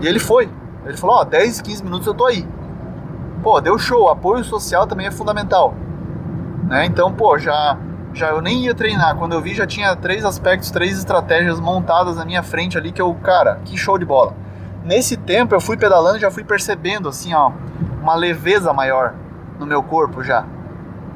E 0.00 0.06
ele 0.06 0.20
foi. 0.20 0.48
Ele 0.86 0.96
falou: 0.96 1.16
Ó, 1.16 1.22
oh, 1.22 1.24
10, 1.24 1.60
15 1.60 1.82
minutos 1.82 2.06
eu 2.06 2.14
tô 2.14 2.26
aí. 2.26 2.46
Pô, 3.42 3.60
deu 3.60 3.76
show. 3.80 4.08
Apoio 4.08 4.44
social 4.44 4.86
também 4.86 5.08
é 5.08 5.10
fundamental. 5.10 5.74
Né? 6.68 6.86
Então, 6.86 7.12
pô, 7.12 7.36
já 7.36 7.76
já 8.14 8.28
eu 8.28 8.40
nem 8.40 8.64
ia 8.64 8.74
treinar. 8.74 9.16
Quando 9.16 9.32
eu 9.32 9.42
vi, 9.42 9.54
já 9.54 9.66
tinha 9.66 9.96
três 9.96 10.24
aspectos, 10.24 10.70
três 10.70 10.96
estratégias 10.96 11.58
montadas 11.58 12.16
na 12.16 12.24
minha 12.24 12.44
frente 12.44 12.78
ali 12.78 12.92
que 12.92 13.02
eu, 13.02 13.12
cara, 13.12 13.60
que 13.64 13.76
show 13.76 13.98
de 13.98 14.04
bola. 14.04 14.34
Nesse 14.84 15.16
tempo 15.16 15.52
eu 15.52 15.60
fui 15.60 15.76
pedalando, 15.76 16.20
já 16.20 16.30
fui 16.30 16.44
percebendo 16.44 17.08
assim, 17.08 17.34
ó, 17.34 17.50
uma 18.00 18.14
leveza 18.14 18.72
maior 18.72 19.14
no 19.58 19.66
meu 19.66 19.82
corpo 19.82 20.22
já. 20.22 20.44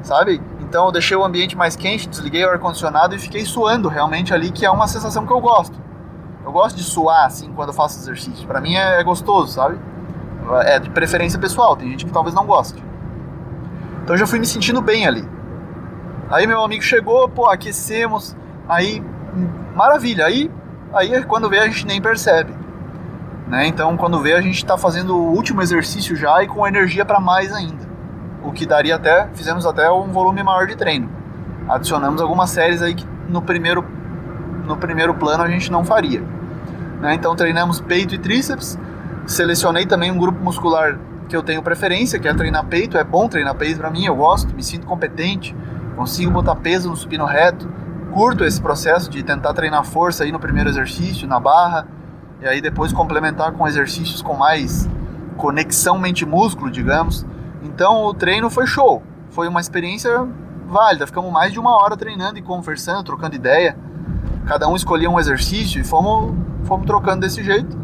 Sabe? 0.01 0.41
Então 0.59 0.85
eu 0.85 0.91
deixei 0.91 1.15
o 1.15 1.23
ambiente 1.23 1.55
mais 1.55 1.75
quente, 1.75 2.09
desliguei 2.09 2.43
o 2.45 2.49
ar 2.49 2.59
condicionado 2.59 3.15
e 3.15 3.19
fiquei 3.19 3.45
suando 3.45 3.87
realmente 3.87 4.33
ali, 4.33 4.51
que 4.51 4.65
é 4.65 4.69
uma 4.69 4.87
sensação 4.87 5.25
que 5.25 5.31
eu 5.31 5.39
gosto. 5.39 5.79
Eu 6.43 6.51
gosto 6.51 6.75
de 6.75 6.83
suar 6.83 7.25
assim 7.25 7.53
quando 7.53 7.69
eu 7.69 7.73
faço 7.73 7.99
exercício. 7.99 8.45
Para 8.47 8.59
mim 8.59 8.75
é, 8.75 8.99
é 8.99 9.03
gostoso, 9.03 9.53
sabe? 9.53 9.79
É 10.65 10.79
de 10.79 10.89
preferência 10.89 11.39
pessoal, 11.39 11.75
tem 11.75 11.89
gente 11.89 12.05
que 12.05 12.11
talvez 12.11 12.35
não 12.35 12.45
goste. 12.45 12.83
Então 14.03 14.15
eu 14.15 14.19
já 14.19 14.27
fui 14.27 14.39
me 14.39 14.45
sentindo 14.45 14.81
bem 14.81 15.07
ali. 15.07 15.27
Aí 16.29 16.45
meu 16.47 16.61
amigo 16.63 16.83
chegou, 16.83 17.29
pô, 17.29 17.47
aquecemos, 17.47 18.35
aí 18.67 19.01
maravilha. 19.75 20.25
Aí, 20.25 20.51
aí 20.93 21.23
quando 21.23 21.49
vê 21.49 21.59
a 21.59 21.67
gente 21.67 21.85
nem 21.85 22.01
percebe. 22.01 22.53
Né? 23.47 23.67
Então 23.67 23.95
quando 23.95 24.19
vê 24.19 24.33
a 24.33 24.41
gente 24.41 24.57
está 24.57 24.77
fazendo 24.77 25.15
o 25.15 25.31
último 25.31 25.61
exercício 25.61 26.15
já 26.15 26.43
e 26.43 26.47
com 26.47 26.67
energia 26.67 27.05
para 27.05 27.19
mais 27.19 27.53
ainda. 27.53 27.82
O 28.43 28.51
que 28.51 28.65
daria 28.65 28.95
até, 28.95 29.27
fizemos 29.33 29.65
até 29.65 29.89
um 29.89 30.11
volume 30.11 30.43
maior 30.43 30.67
de 30.67 30.75
treino. 30.75 31.09
Adicionamos 31.67 32.21
algumas 32.21 32.49
séries 32.49 32.81
aí 32.81 32.93
que 32.93 33.07
no 33.29 33.41
primeiro, 33.41 33.85
no 34.65 34.77
primeiro 34.77 35.13
plano 35.13 35.43
a 35.43 35.49
gente 35.49 35.71
não 35.71 35.83
faria. 35.83 36.21
Né? 37.01 37.15
Então 37.15 37.35
treinamos 37.35 37.79
peito 37.79 38.13
e 38.13 38.17
tríceps. 38.17 38.77
Selecionei 39.25 39.85
também 39.85 40.11
um 40.11 40.17
grupo 40.17 40.43
muscular 40.43 40.99
que 41.29 41.35
eu 41.35 41.41
tenho 41.41 41.63
preferência, 41.63 42.19
que 42.19 42.27
é 42.27 42.33
treinar 42.33 42.65
peito. 42.65 42.97
É 42.97 43.03
bom 43.03 43.27
treinar 43.29 43.55
peito 43.55 43.79
para 43.79 43.89
mim, 43.89 44.05
eu 44.05 44.15
gosto, 44.15 44.53
me 44.53 44.61
sinto 44.61 44.85
competente 44.85 45.55
consigo 45.95 46.31
botar 46.31 46.55
peso 46.55 46.89
no 46.89 46.95
supino 46.95 47.25
reto, 47.25 47.69
curto 48.11 48.43
esse 48.43 48.61
processo 48.61 49.09
de 49.09 49.23
tentar 49.23 49.53
treinar 49.53 49.83
força 49.83 50.23
aí 50.23 50.31
no 50.31 50.39
primeiro 50.39 50.69
exercício, 50.69 51.27
na 51.27 51.39
barra, 51.39 51.87
e 52.41 52.47
aí 52.47 52.61
depois 52.61 52.91
complementar 52.91 53.53
com 53.53 53.67
exercícios 53.67 54.21
com 54.21 54.35
mais 54.35 54.89
conexão 55.37 55.97
mente-músculo, 55.97 56.69
digamos. 56.69 57.25
Então 57.63 58.05
o 58.05 58.13
treino 58.13 58.49
foi 58.49 58.67
show, 58.67 59.01
foi 59.29 59.47
uma 59.47 59.59
experiência 59.59 60.27
válida. 60.67 61.07
Ficamos 61.07 61.31
mais 61.31 61.51
de 61.51 61.59
uma 61.59 61.75
hora 61.81 61.95
treinando 61.95 62.37
e 62.37 62.41
conversando, 62.41 63.03
trocando 63.03 63.35
ideia. 63.35 63.77
Cada 64.45 64.67
um 64.67 64.75
escolhia 64.75 65.09
um 65.09 65.19
exercício 65.19 65.79
e 65.79 65.83
fomos, 65.83 66.35
fomos 66.65 66.85
trocando 66.85 67.21
desse 67.21 67.43
jeito. 67.43 67.77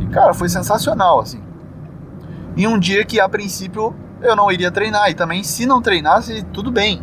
E 0.00 0.06
cara, 0.06 0.32
foi 0.32 0.48
sensacional 0.48 1.20
assim. 1.20 1.42
E 2.56 2.66
um 2.66 2.78
dia 2.78 3.04
que 3.04 3.20
a 3.20 3.28
princípio 3.28 3.94
eu 4.22 4.34
não 4.34 4.50
iria 4.50 4.70
treinar 4.70 5.10
e 5.10 5.14
também 5.14 5.44
se 5.44 5.66
não 5.66 5.82
treinasse 5.82 6.42
tudo 6.44 6.70
bem 6.70 7.02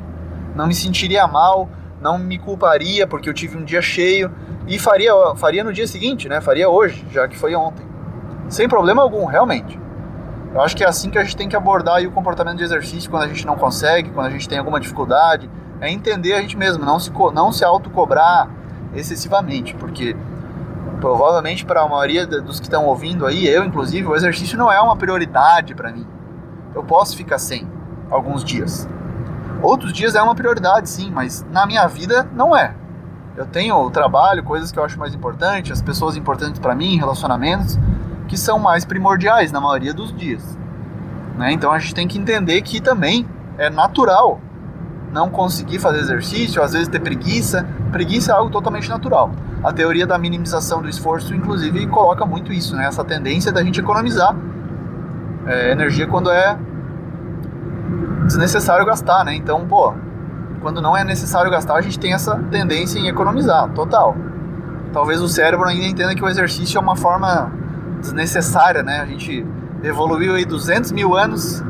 não 0.55 0.67
me 0.67 0.75
sentiria 0.75 1.27
mal, 1.27 1.69
não 2.01 2.17
me 2.17 2.37
culparia 2.37 3.07
porque 3.07 3.29
eu 3.29 3.33
tive 3.33 3.57
um 3.57 3.63
dia 3.63 3.81
cheio 3.81 4.31
e 4.67 4.77
faria, 4.77 5.13
faria 5.35 5.63
no 5.63 5.73
dia 5.73 5.87
seguinte, 5.87 6.29
né? 6.29 6.41
Faria 6.41 6.69
hoje, 6.69 7.05
já 7.11 7.27
que 7.27 7.37
foi 7.37 7.55
ontem. 7.55 7.85
Sem 8.49 8.67
problema 8.67 9.01
algum, 9.01 9.25
realmente. 9.25 9.79
Eu 10.53 10.61
acho 10.61 10.77
que 10.77 10.83
é 10.83 10.87
assim 10.87 11.09
que 11.09 11.17
a 11.17 11.23
gente 11.23 11.35
tem 11.35 11.49
que 11.49 11.55
abordar 11.55 12.03
o 12.03 12.11
comportamento 12.11 12.57
de 12.57 12.63
exercício 12.63 13.09
quando 13.09 13.23
a 13.23 13.27
gente 13.27 13.45
não 13.45 13.55
consegue, 13.55 14.11
quando 14.11 14.27
a 14.27 14.29
gente 14.29 14.47
tem 14.47 14.59
alguma 14.59 14.79
dificuldade. 14.79 15.49
É 15.81 15.91
entender 15.91 16.33
a 16.33 16.41
gente 16.41 16.55
mesmo, 16.55 16.85
não 16.85 16.99
se, 16.99 17.11
não 17.33 17.51
se 17.51 17.65
autocobrar 17.65 18.47
excessivamente, 18.93 19.73
porque 19.73 20.15
provavelmente 21.01 21.65
para 21.65 21.81
a 21.81 21.89
maioria 21.89 22.25
dos 22.27 22.59
que 22.59 22.67
estão 22.67 22.85
ouvindo 22.85 23.25
aí, 23.25 23.47
eu 23.47 23.65
inclusive, 23.65 24.07
o 24.07 24.15
exercício 24.15 24.57
não 24.57 24.71
é 24.71 24.79
uma 24.79 24.95
prioridade 24.95 25.73
para 25.73 25.91
mim. 25.91 26.05
Eu 26.75 26.83
posso 26.83 27.17
ficar 27.17 27.39
sem 27.39 27.67
alguns 28.11 28.43
dias. 28.43 28.87
Outros 29.61 29.91
dias 29.91 30.13
é 30.13 30.21
uma 30.21 30.35
prioridade, 30.35 30.87
sim, 30.87 31.09
mas 31.09 31.43
na 31.51 31.65
minha 31.65 31.87
vida 31.87 32.29
não 32.33 32.55
é. 32.55 32.75
Eu 33.35 33.45
tenho 33.47 33.75
o 33.75 33.89
trabalho, 33.89 34.43
coisas 34.43 34.71
que 34.71 34.77
eu 34.77 34.83
acho 34.83 34.99
mais 34.99 35.15
importantes, 35.15 35.71
as 35.71 35.81
pessoas 35.81 36.15
importantes 36.15 36.59
para 36.59 36.75
mim, 36.75 36.97
relacionamentos, 36.97 37.79
que 38.27 38.37
são 38.37 38.59
mais 38.59 38.85
primordiais 38.85 39.51
na 39.51 39.59
maioria 39.59 39.93
dos 39.93 40.15
dias. 40.15 40.57
Né? 41.37 41.51
Então 41.51 41.71
a 41.71 41.79
gente 41.79 41.93
tem 41.93 42.07
que 42.07 42.17
entender 42.17 42.61
que 42.61 42.81
também 42.81 43.27
é 43.57 43.69
natural 43.69 44.39
não 45.11 45.29
conseguir 45.29 45.79
fazer 45.79 45.99
exercício, 45.99 46.61
às 46.61 46.73
vezes 46.73 46.87
ter 46.87 46.99
preguiça. 46.99 47.67
Preguiça 47.91 48.31
é 48.31 48.35
algo 48.35 48.49
totalmente 48.49 48.89
natural. 48.89 49.31
A 49.63 49.71
teoria 49.71 50.07
da 50.07 50.17
minimização 50.17 50.81
do 50.81 50.89
esforço, 50.89 51.33
inclusive, 51.35 51.85
coloca 51.87 52.25
muito 52.25 52.51
isso, 52.51 52.75
né? 52.75 52.87
essa 52.87 53.03
tendência 53.03 53.51
da 53.51 53.63
gente 53.63 53.79
economizar 53.79 54.35
é, 55.45 55.71
energia 55.71 56.07
quando 56.07 56.31
é 56.31 56.57
desnecessário 58.25 58.85
gastar, 58.85 59.23
né? 59.25 59.35
Então, 59.35 59.65
pô, 59.67 59.93
quando 60.61 60.81
não 60.81 60.95
é 60.95 61.03
necessário 61.03 61.51
gastar, 61.51 61.75
a 61.75 61.81
gente 61.81 61.99
tem 61.99 62.13
essa 62.13 62.35
tendência 62.49 62.97
em 62.97 63.07
economizar, 63.07 63.69
total. 63.69 64.15
Talvez 64.91 65.21
o 65.21 65.27
cérebro 65.27 65.67
ainda 65.67 65.85
entenda 65.85 66.15
que 66.15 66.23
o 66.23 66.29
exercício 66.29 66.77
é 66.77 66.81
uma 66.81 66.95
forma 66.95 67.51
desnecessária, 68.03 68.83
né? 68.83 68.99
A 69.01 69.05
gente 69.05 69.45
evoluiu 69.81 70.35
aí 70.35 70.45
200 70.45 70.91
mil 70.91 71.15
anos 71.15 71.63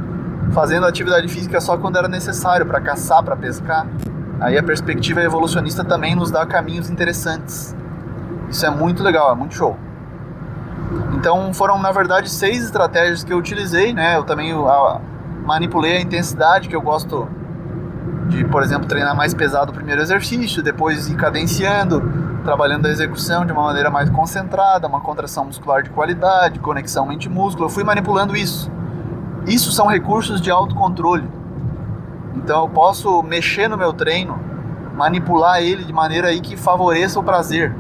fazendo 0.52 0.86
atividade 0.86 1.28
física 1.28 1.62
só 1.62 1.78
quando 1.78 1.98
era 1.98 2.08
necessário, 2.08 2.66
para 2.66 2.82
caçar, 2.82 3.24
para 3.24 3.36
pescar. 3.36 3.88
Aí 4.40 4.58
a 4.58 4.64
perspectiva 4.64 5.22
evolucionista 5.22 5.84
também 5.84 6.16
nos 6.16 6.30
dá 6.30 6.46
caminhos 6.46 6.90
interessantes. 6.90 7.76
Isso 8.50 8.66
é 8.66 8.70
muito 8.70 9.02
legal, 9.02 9.32
é 9.32 9.36
muito 9.36 9.56
show. 9.56 9.78
Então 11.16 11.54
foram 11.54 11.82
na 11.82 11.92
verdade 11.92 12.30
seis 12.30 12.64
estratégias 12.64 13.24
que 13.24 13.32
eu 13.32 13.38
utilizei, 13.38 13.94
né? 13.94 14.18
Eu 14.18 14.24
também 14.24 14.52
a, 14.52 15.00
manipulei 15.46 15.98
a 15.98 16.02
intensidade 16.02 16.68
que 16.68 16.76
eu 16.76 16.82
gosto 16.82 17.28
de, 18.28 18.44
por 18.46 18.64
exemplo, 18.64 18.88
treinar 18.88 19.16
mais 19.16 19.34
pesado 19.34 19.72
o 19.72 19.74
primeiro 19.74 20.02
exercício, 20.02 20.62
depois 20.64 21.10
ir 21.10 21.16
cadenciando, 21.16 22.02
trabalhando 22.44 22.86
a 22.86 22.90
execução 22.90 23.46
de 23.46 23.52
uma 23.52 23.64
maneira 23.64 23.90
mais 23.90 24.10
concentrada, 24.10 24.88
uma 24.88 25.00
contração 25.00 25.46
muscular 25.46 25.82
de 25.82 25.90
qualidade, 25.90 26.60
conexão 26.60 27.06
mente-músculo. 27.06 27.66
Eu 27.66 27.70
fui 27.70 27.84
manipulando 27.84 28.36
isso. 28.36 28.72
Isso 29.48 29.72
são 29.72 29.88
recursos 29.88 30.42
de 30.42 30.52
autocontrole. 30.52 31.28
Então 32.36 32.62
eu 32.62 32.70
posso 32.70 33.24
mexer 33.24 33.68
no 33.68 33.78
meu 33.78 33.94
treino, 33.94 34.40
manipular 34.96 35.62
ele 35.62 35.84
de 35.84 35.94
maneira 35.94 36.28
aí 36.28 36.42
que 36.42 36.58
favoreça 36.58 37.20
o 37.20 37.24
prazer. 37.24 37.76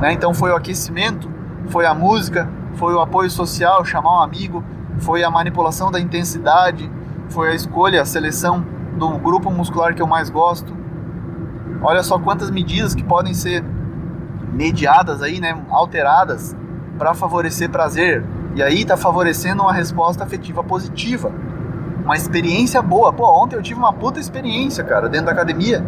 Né? 0.00 0.12
Então 0.12 0.32
foi 0.32 0.50
o 0.50 0.56
aquecimento, 0.56 1.30
foi 1.68 1.86
a 1.86 1.94
música, 1.94 2.48
foi 2.74 2.94
o 2.94 3.00
apoio 3.00 3.30
social, 3.30 3.84
chamar 3.84 4.18
um 4.18 4.22
amigo, 4.22 4.64
foi 4.98 5.22
a 5.22 5.30
manipulação 5.30 5.90
da 5.90 6.00
intensidade, 6.00 6.90
foi 7.28 7.50
a 7.50 7.54
escolha, 7.54 8.00
a 8.00 8.04
seleção 8.04 8.64
do 8.96 9.10
grupo 9.18 9.50
muscular 9.50 9.94
que 9.94 10.00
eu 10.00 10.06
mais 10.06 10.30
gosto. 10.30 10.85
Olha 11.82 12.02
só 12.02 12.18
quantas 12.18 12.50
medidas 12.50 12.94
que 12.94 13.04
podem 13.04 13.34
ser 13.34 13.64
mediadas 14.52 15.22
aí, 15.22 15.40
né, 15.40 15.56
alteradas 15.70 16.56
para 16.98 17.14
favorecer 17.14 17.70
prazer. 17.70 18.24
E 18.54 18.62
aí 18.62 18.82
está 18.82 18.96
favorecendo 18.96 19.62
uma 19.62 19.72
resposta 19.72 20.24
afetiva 20.24 20.64
positiva. 20.64 21.30
Uma 22.04 22.16
experiência 22.16 22.80
boa. 22.80 23.12
Pô, 23.12 23.26
ontem 23.42 23.56
eu 23.56 23.62
tive 23.62 23.78
uma 23.78 23.92
puta 23.92 24.18
experiência, 24.18 24.82
cara, 24.82 25.08
dentro 25.08 25.26
da 25.26 25.32
academia. 25.32 25.84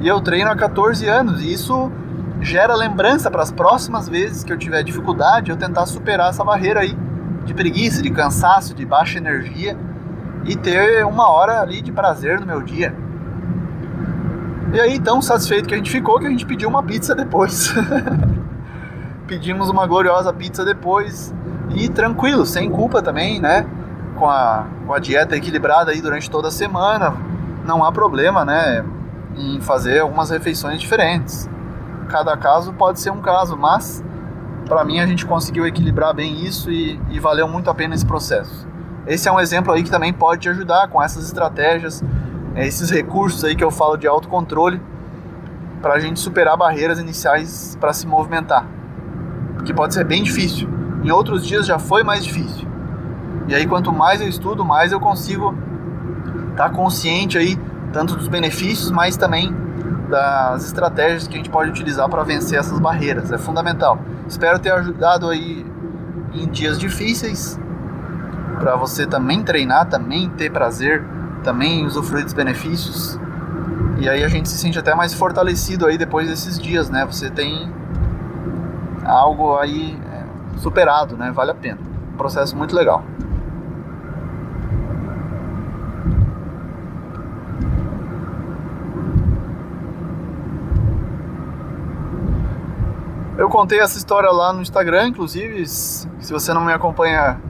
E 0.00 0.08
eu 0.08 0.20
treino 0.20 0.50
há 0.50 0.56
14 0.56 1.06
anos. 1.06 1.42
E 1.42 1.52
isso 1.52 1.90
gera 2.40 2.74
lembrança 2.74 3.30
para 3.30 3.42
as 3.42 3.50
próximas 3.50 4.08
vezes 4.08 4.44
que 4.44 4.52
eu 4.52 4.58
tiver 4.58 4.82
dificuldade, 4.82 5.50
eu 5.50 5.56
tentar 5.56 5.86
superar 5.86 6.30
essa 6.30 6.44
barreira 6.44 6.80
aí 6.80 6.96
de 7.44 7.54
preguiça, 7.54 8.02
de 8.02 8.10
cansaço, 8.10 8.74
de 8.74 8.84
baixa 8.84 9.18
energia 9.18 9.76
e 10.44 10.56
ter 10.56 11.04
uma 11.04 11.30
hora 11.30 11.60
ali 11.60 11.80
de 11.80 11.92
prazer 11.92 12.40
no 12.40 12.46
meu 12.46 12.62
dia. 12.62 12.94
E 14.72 14.80
aí, 14.80 15.00
tão 15.00 15.20
satisfeito 15.20 15.68
que 15.68 15.74
a 15.74 15.76
gente 15.76 15.90
ficou 15.90 16.20
que 16.20 16.26
a 16.26 16.30
gente 16.30 16.46
pediu 16.46 16.68
uma 16.68 16.80
pizza 16.80 17.12
depois. 17.12 17.74
Pedimos 19.26 19.68
uma 19.68 19.84
gloriosa 19.84 20.32
pizza 20.32 20.64
depois 20.64 21.34
e 21.74 21.88
tranquilo, 21.88 22.46
sem 22.46 22.70
culpa 22.70 23.02
também, 23.02 23.40
né? 23.40 23.66
Com 24.16 24.30
a, 24.30 24.66
com 24.86 24.94
a 24.94 25.00
dieta 25.00 25.36
equilibrada 25.36 25.90
aí 25.90 26.00
durante 26.00 26.30
toda 26.30 26.48
a 26.48 26.50
semana, 26.52 27.16
não 27.64 27.82
há 27.82 27.90
problema, 27.90 28.44
né? 28.44 28.84
Em 29.36 29.60
fazer 29.60 30.00
algumas 30.00 30.30
refeições 30.30 30.80
diferentes. 30.80 31.50
Cada 32.08 32.36
caso 32.36 32.72
pode 32.72 33.00
ser 33.00 33.10
um 33.10 33.20
caso, 33.20 33.56
mas 33.56 34.04
para 34.68 34.84
mim 34.84 35.00
a 35.00 35.06
gente 35.06 35.26
conseguiu 35.26 35.66
equilibrar 35.66 36.14
bem 36.14 36.44
isso 36.44 36.70
e, 36.70 37.00
e 37.10 37.18
valeu 37.18 37.48
muito 37.48 37.68
a 37.68 37.74
pena 37.74 37.96
esse 37.96 38.06
processo. 38.06 38.68
Esse 39.04 39.28
é 39.28 39.32
um 39.32 39.40
exemplo 39.40 39.72
aí 39.72 39.82
que 39.82 39.90
também 39.90 40.12
pode 40.12 40.42
te 40.42 40.48
ajudar 40.48 40.86
com 40.88 41.02
essas 41.02 41.24
estratégias, 41.24 42.04
é, 42.60 42.66
esses 42.66 42.90
recursos 42.90 43.42
aí 43.42 43.56
que 43.56 43.64
eu 43.64 43.70
falo 43.70 43.96
de 43.96 44.06
autocontrole 44.06 44.80
para 45.80 45.94
a 45.94 45.98
gente 45.98 46.20
superar 46.20 46.56
barreiras 46.58 46.98
iniciais 46.98 47.76
para 47.80 47.92
se 47.92 48.06
movimentar, 48.06 48.66
que 49.64 49.72
pode 49.72 49.94
ser 49.94 50.04
bem 50.04 50.22
difícil. 50.22 50.68
Em 51.02 51.10
outros 51.10 51.46
dias 51.46 51.66
já 51.66 51.78
foi 51.78 52.02
mais 52.02 52.22
difícil. 52.22 52.68
E 53.48 53.54
aí 53.54 53.66
quanto 53.66 53.90
mais 53.90 54.20
eu 54.20 54.28
estudo, 54.28 54.62
mais 54.62 54.92
eu 54.92 55.00
consigo 55.00 55.56
estar 56.50 56.68
tá 56.68 56.70
consciente 56.70 57.38
aí 57.38 57.58
tanto 57.94 58.14
dos 58.14 58.28
benefícios, 58.28 58.90
mas 58.90 59.16
também 59.16 59.56
das 60.10 60.66
estratégias 60.66 61.26
que 61.26 61.34
a 61.34 61.36
gente 61.38 61.48
pode 61.48 61.70
utilizar 61.70 62.08
para 62.10 62.22
vencer 62.24 62.58
essas 62.58 62.78
barreiras. 62.78 63.32
É 63.32 63.38
fundamental. 63.38 63.98
Espero 64.28 64.58
ter 64.58 64.70
ajudado 64.72 65.30
aí 65.30 65.64
em 66.34 66.46
dias 66.46 66.78
difíceis 66.78 67.58
para 68.58 68.76
você 68.76 69.06
também 69.06 69.42
treinar, 69.42 69.86
também 69.86 70.28
ter 70.28 70.50
prazer, 70.52 71.02
também 71.42 71.84
usufruir 71.86 72.24
dos 72.24 72.32
benefícios. 72.32 73.18
E 73.98 74.08
aí 74.08 74.24
a 74.24 74.28
gente 74.28 74.48
se 74.48 74.56
sente 74.56 74.78
até 74.78 74.94
mais 74.94 75.12
fortalecido 75.12 75.86
aí 75.86 75.98
depois 75.98 76.28
desses 76.28 76.58
dias, 76.58 76.88
né? 76.88 77.04
Você 77.06 77.30
tem 77.30 77.70
algo 79.04 79.56
aí 79.56 79.98
é, 80.12 80.58
superado, 80.58 81.16
né? 81.16 81.30
Vale 81.32 81.50
a 81.50 81.54
pena. 81.54 81.78
Um 82.14 82.16
processo 82.16 82.56
muito 82.56 82.74
legal. 82.74 83.04
Eu 93.36 93.48
contei 93.48 93.80
essa 93.80 93.96
história 93.96 94.30
lá 94.30 94.52
no 94.52 94.60
Instagram, 94.60 95.08
inclusive, 95.08 95.66
se 95.66 96.30
você 96.30 96.52
não 96.52 96.62
me 96.62 96.72
acompanha 96.74 97.40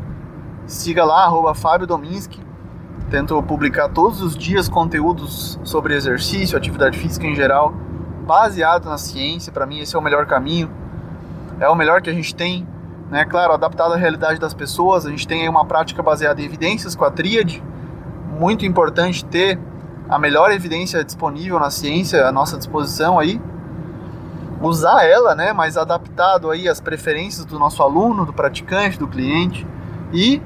Siga 0.70 1.04
lá, 1.04 1.24
arroba 1.24 1.52
Fábio 1.52 1.84
Dominski. 1.84 2.40
Tento 3.10 3.42
publicar 3.42 3.88
todos 3.88 4.22
os 4.22 4.36
dias 4.36 4.68
conteúdos 4.68 5.58
sobre 5.64 5.96
exercício, 5.96 6.56
atividade 6.56 6.96
física 6.96 7.26
em 7.26 7.34
geral, 7.34 7.74
baseado 8.24 8.84
na 8.84 8.96
ciência. 8.96 9.52
Para 9.52 9.66
mim, 9.66 9.80
esse 9.80 9.96
é 9.96 9.98
o 9.98 10.02
melhor 10.02 10.26
caminho. 10.26 10.70
É 11.58 11.68
o 11.68 11.74
melhor 11.74 12.00
que 12.00 12.08
a 12.08 12.12
gente 12.12 12.32
tem, 12.32 12.64
né? 13.10 13.24
Claro, 13.24 13.52
adaptado 13.52 13.94
à 13.94 13.96
realidade 13.96 14.38
das 14.38 14.54
pessoas. 14.54 15.04
A 15.04 15.10
gente 15.10 15.26
tem 15.26 15.42
aí 15.42 15.48
uma 15.48 15.64
prática 15.64 16.00
baseada 16.04 16.40
em 16.40 16.44
evidências 16.44 16.94
com 16.94 17.04
a 17.04 17.10
tríade. 17.10 17.60
Muito 18.38 18.64
importante 18.64 19.24
ter 19.24 19.58
a 20.08 20.16
melhor 20.16 20.52
evidência 20.52 21.02
disponível 21.02 21.58
na 21.58 21.68
ciência 21.68 22.24
à 22.24 22.30
nossa 22.30 22.56
disposição 22.56 23.18
aí. 23.18 23.42
Usar 24.62 25.04
ela, 25.04 25.34
né? 25.34 25.52
Mas 25.52 25.76
adaptado 25.76 26.48
aí 26.48 26.68
às 26.68 26.80
preferências 26.80 27.44
do 27.44 27.58
nosso 27.58 27.82
aluno, 27.82 28.24
do 28.24 28.32
praticante, 28.32 28.96
do 28.96 29.08
cliente. 29.08 29.66
E 30.12 30.40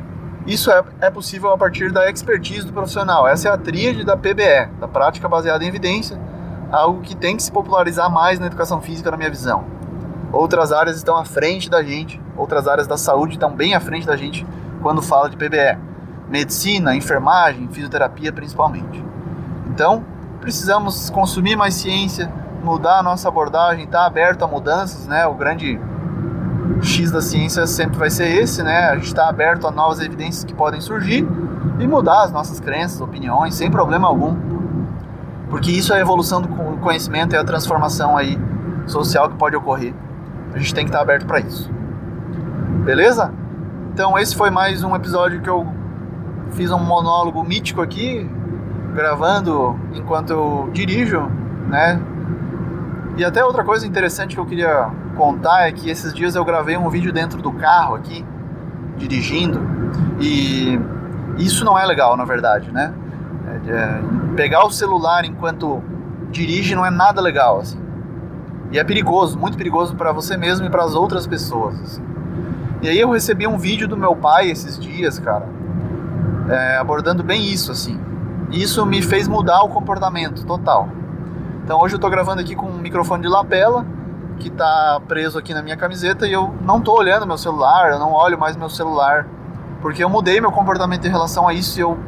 isso 0.47 0.71
é, 0.71 0.85
é 1.01 1.11
possível 1.11 1.53
a 1.53 1.59
partir 1.59 1.91
da 1.91 2.11
expertise 2.11 2.67
do 2.67 2.73
profissional. 2.73 3.27
Essa 3.27 3.49
é 3.49 3.53
a 3.53 3.57
tríade 3.57 4.05
da 4.05 4.17
PBE, 4.17 4.69
da 4.79 4.87
prática 4.87 5.29
baseada 5.29 5.65
em 5.65 5.69
evidência, 5.69 6.21
algo 6.71 7.01
que 7.01 7.17
tem 7.17 7.37
que 7.37 7.43
se 7.43 7.51
popularizar 7.51 8.11
mais 8.11 8.39
na 8.39 8.47
educação 8.47 8.81
física, 8.81 9.11
na 9.11 9.17
minha 9.17 9.31
visão. 9.31 9.65
Outras 10.33 10.73
áreas 10.73 10.97
estão 10.97 11.17
à 11.17 11.25
frente 11.25 11.71
da 11.71 11.83
gente, 11.83 12.21
outras 12.37 12.69
áreas 12.69 12.87
da 12.87 12.97
saúde 12.97 13.35
estão 13.35 13.51
bem 13.51 13.75
à 13.75 13.81
frente 13.81 14.07
da 14.07 14.17
gente 14.17 14.47
quando 14.83 15.01
fala 15.01 15.31
de 15.31 15.37
PBE. 15.37 15.79
Medicina, 16.29 16.95
enfermagem, 16.95 17.69
fisioterapia 17.69 18.33
principalmente. 18.33 19.03
Então, 19.67 20.05
precisamos 20.41 21.09
consumir 21.09 21.57
mais 21.57 21.75
ciência, 21.75 22.31
mudar 22.63 22.99
a 22.99 23.03
nossa 23.03 23.29
abordagem, 23.29 23.85
estar 23.85 24.01
tá 24.01 24.07
aberto 24.07 24.43
a 24.43 24.47
mudanças, 24.47 25.07
né? 25.07 25.27
O 25.27 25.35
grande 25.35 25.81
X 26.83 27.11
da 27.11 27.21
ciência 27.21 27.67
sempre 27.67 27.99
vai 27.99 28.11
ser 28.11 28.27
esse, 28.27 28.63
né? 28.63 28.89
A 28.89 28.95
gente 28.95 29.07
está 29.07 29.29
aberto 29.29 29.67
a 29.67 29.71
novas 29.71 30.01
evidências 30.01 30.45
que 30.45 30.55
podem 30.55 30.81
surgir 30.81 31.27
e 31.79 31.87
mudar 31.87 32.25
as 32.25 32.33
nossas 32.33 32.61
crenças, 32.61 33.01
opiniões, 33.01 33.55
sem 33.55 33.71
problema 33.71 34.09
algum. 34.09 34.37
Porque 35.51 35.71
isso 35.71 35.93
é 35.93 35.97
a 35.97 36.01
evolução 36.01 36.41
do 36.41 36.49
conhecimento, 36.79 37.35
é 37.35 37.39
a 37.39 37.45
transformação 37.45 38.17
aí 38.17 38.39
social 38.87 39.29
que 39.29 39.37
pode 39.37 39.57
ocorrer. 39.57 39.95
A 40.53 40.59
gente 40.59 40.75
tem 40.75 40.85
que 40.85 40.91
estar 40.91 41.01
aberto 41.01 41.27
para 41.27 41.41
isso. 41.41 41.71
Beleza? 42.85 43.33
Então 43.93 44.19
esse 44.19 44.35
foi 44.35 44.51
mais 44.51 44.83
um 44.83 44.95
episódio 44.97 45.41
que 45.41 45.49
eu 45.49 45.67
fiz 46.53 46.71
um 46.71 46.79
monólogo 46.79 47.43
mítico 47.45 47.81
aqui, 47.81 48.29
gravando 48.95 49.79
enquanto 49.93 50.31
eu 50.31 50.71
dirijo, 50.73 51.21
né? 51.69 52.01
E 53.17 53.25
até 53.25 53.45
outra 53.45 53.65
coisa 53.65 53.87
interessante 53.87 54.35
que 54.35 54.41
eu 54.41 54.47
queria 54.47 54.91
contar 55.15 55.69
é 55.69 55.73
que 55.73 55.89
esses 55.89 56.13
dias 56.13 56.35
eu 56.35 56.45
gravei 56.45 56.77
um 56.77 56.89
vídeo 56.89 57.13
dentro 57.13 57.41
do 57.41 57.53
carro 57.53 57.95
aqui, 57.95 58.25
dirigindo, 58.97 59.61
e 60.21 60.79
isso 61.39 61.65
não 61.65 61.79
é 61.79 61.85
legal, 61.85 62.17
na 62.17 62.25
verdade, 62.25 62.71
né? 62.71 62.93
É, 63.47 63.71
é, 63.71 64.03
pegar 64.37 64.65
o 64.65 64.71
celular 64.71 65.25
enquanto 65.25 65.83
dirige 66.31 66.75
não 66.75 66.85
é 66.85 66.91
nada 66.91 67.21
legal, 67.21 67.61
assim. 67.61 67.79
E 68.73 68.79
é 68.79 68.85
perigoso, 68.85 69.39
muito 69.39 69.57
perigoso 69.57 69.95
para 69.95 70.13
você 70.13 70.37
mesmo 70.37 70.67
e 70.67 70.71
para 70.71 70.83
as 70.83 70.95
outras 70.95 71.27
pessoas. 71.27 71.81
Assim. 71.81 72.03
E 72.83 72.89
aí 72.89 72.99
eu 72.99 73.11
recebi 73.11 73.47
um 73.47 73.57
vídeo 73.57 73.87
do 73.87 73.97
meu 73.97 74.17
pai 74.17 74.51
esses 74.51 74.79
dias, 74.79 75.19
cara, 75.19 75.47
é, 76.49 76.77
abordando 76.77 77.23
bem 77.23 77.51
isso, 77.51 77.71
assim. 77.71 78.01
E 78.51 78.63
isso 78.63 78.85
me 78.85 79.01
fez 79.01 79.29
mudar 79.29 79.63
o 79.63 79.69
comportamento 79.69 80.45
total. 80.45 80.89
Então 81.65 81.81
hoje 81.81 81.95
eu 81.95 81.99
tô 81.99 82.11
gravando 82.11 82.41
aqui 82.41 82.55
com 82.55 82.67
um 82.67 82.79
microfone 82.79 83.23
de 83.23 83.29
lapela, 83.29 83.87
que 84.39 84.49
está 84.49 85.01
preso 85.07 85.39
aqui 85.39 85.55
na 85.55 85.63
minha 85.63 85.77
camiseta 85.77 86.27
e 86.27 86.33
eu 86.33 86.55
não 86.63 86.79
estou 86.79 86.99
olhando 86.99 87.27
meu 87.27 87.39
celular, 87.39 87.93
eu 87.93 87.99
não 87.99 88.13
olho 88.13 88.39
mais 88.39 88.57
meu 88.57 88.69
celular, 88.69 89.27
porque 89.81 90.03
eu 90.03 90.09
mudei 90.09 90.41
meu 90.41 90.51
comportamento 90.51 91.07
em 91.07 91.11
relação 91.11 91.47
a 91.47 91.55
isso 91.55 91.79
e 91.79 91.83
eu 91.83 91.99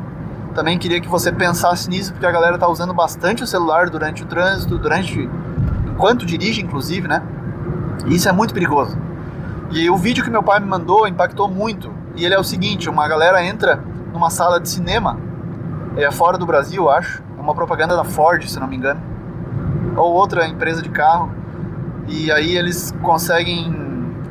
também 0.54 0.78
queria 0.78 1.00
que 1.00 1.08
você 1.08 1.30
pensasse 1.30 1.88
nisso, 1.88 2.12
porque 2.12 2.26
a 2.26 2.30
galera 2.30 2.54
está 2.54 2.66
usando 2.66 2.94
bastante 2.94 3.42
o 3.42 3.46
celular 3.46 3.90
durante 3.90 4.22
o 4.22 4.26
trânsito, 4.26 4.78
durante 4.78 5.28
enquanto 5.86 6.24
dirige, 6.24 6.62
inclusive, 6.62 7.06
né? 7.06 7.22
E 8.06 8.14
isso 8.14 8.28
é 8.28 8.32
muito 8.32 8.54
perigoso. 8.54 8.96
E 9.70 9.90
o 9.90 9.96
vídeo 9.96 10.24
que 10.24 10.30
meu 10.30 10.42
pai 10.42 10.60
me 10.60 10.66
mandou 10.66 11.06
impactou 11.06 11.48
muito. 11.48 11.92
E 12.14 12.24
ele 12.24 12.34
é 12.34 12.38
o 12.38 12.44
seguinte: 12.44 12.88
uma 12.88 13.06
galera 13.06 13.44
entra 13.44 13.82
numa 14.12 14.30
sala 14.30 14.58
de 14.58 14.68
cinema, 14.68 15.18
é 15.96 16.10
fora 16.10 16.38
do 16.38 16.46
Brasil, 16.46 16.88
acho. 16.88 17.22
Uma 17.38 17.54
propaganda 17.54 17.94
da 17.94 18.04
Ford, 18.04 18.42
se 18.48 18.58
não 18.58 18.66
me 18.66 18.76
engano, 18.76 19.00
ou 19.96 20.12
outra 20.14 20.48
empresa 20.48 20.82
de 20.82 20.88
carro 20.88 21.30
e 22.08 22.30
aí 22.30 22.56
eles 22.56 22.92
conseguem 23.02 23.72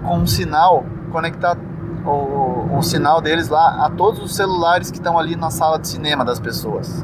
com 0.04 0.18
um 0.20 0.28
sinal 0.28 0.86
conectar 1.12 1.58
o, 2.06 2.78
o 2.78 2.82
sinal 2.82 3.22
deles 3.22 3.50
lá 3.50 3.86
a 3.86 3.90
todos 3.90 4.22
os 4.22 4.36
celulares 4.36 4.92
que 4.92 4.98
estão 4.98 5.18
ali 5.18 5.36
na 5.36 5.50
sala 5.50 5.80
de 5.80 5.88
cinema 5.88 6.24
das 6.24 6.40
pessoas. 6.40 7.04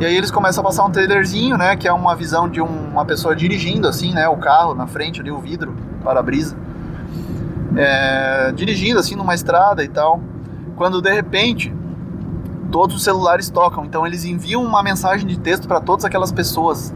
E 0.00 0.04
aí 0.04 0.16
eles 0.16 0.30
começam 0.30 0.62
a 0.62 0.66
passar 0.66 0.84
um 0.84 0.90
trailerzinho, 0.90 1.56
né, 1.56 1.76
que 1.76 1.86
é 1.86 1.92
uma 1.92 2.14
visão 2.16 2.48
de 2.48 2.60
um, 2.60 2.90
uma 2.90 3.04
pessoa 3.04 3.36
dirigindo 3.36 3.86
assim, 3.86 4.12
né, 4.12 4.28
o 4.28 4.36
carro 4.36 4.74
na 4.74 4.86
frente 4.86 5.20
ali, 5.20 5.30
o 5.30 5.38
vidro, 5.38 5.74
para-brisa, 6.02 6.56
é, 7.76 8.52
dirigindo 8.52 8.98
assim 8.98 9.14
numa 9.14 9.34
estrada 9.34 9.84
e 9.84 9.88
tal. 9.88 10.20
Quando 10.76 11.00
de 11.00 11.12
repente 11.12 11.72
todos 12.70 12.96
os 12.96 13.04
celulares 13.04 13.48
tocam, 13.50 13.84
então 13.84 14.06
eles 14.06 14.24
enviam 14.24 14.64
uma 14.64 14.82
mensagem 14.82 15.26
de 15.26 15.38
texto 15.38 15.68
para 15.68 15.80
todas 15.80 16.04
aquelas 16.04 16.32
pessoas 16.32 16.92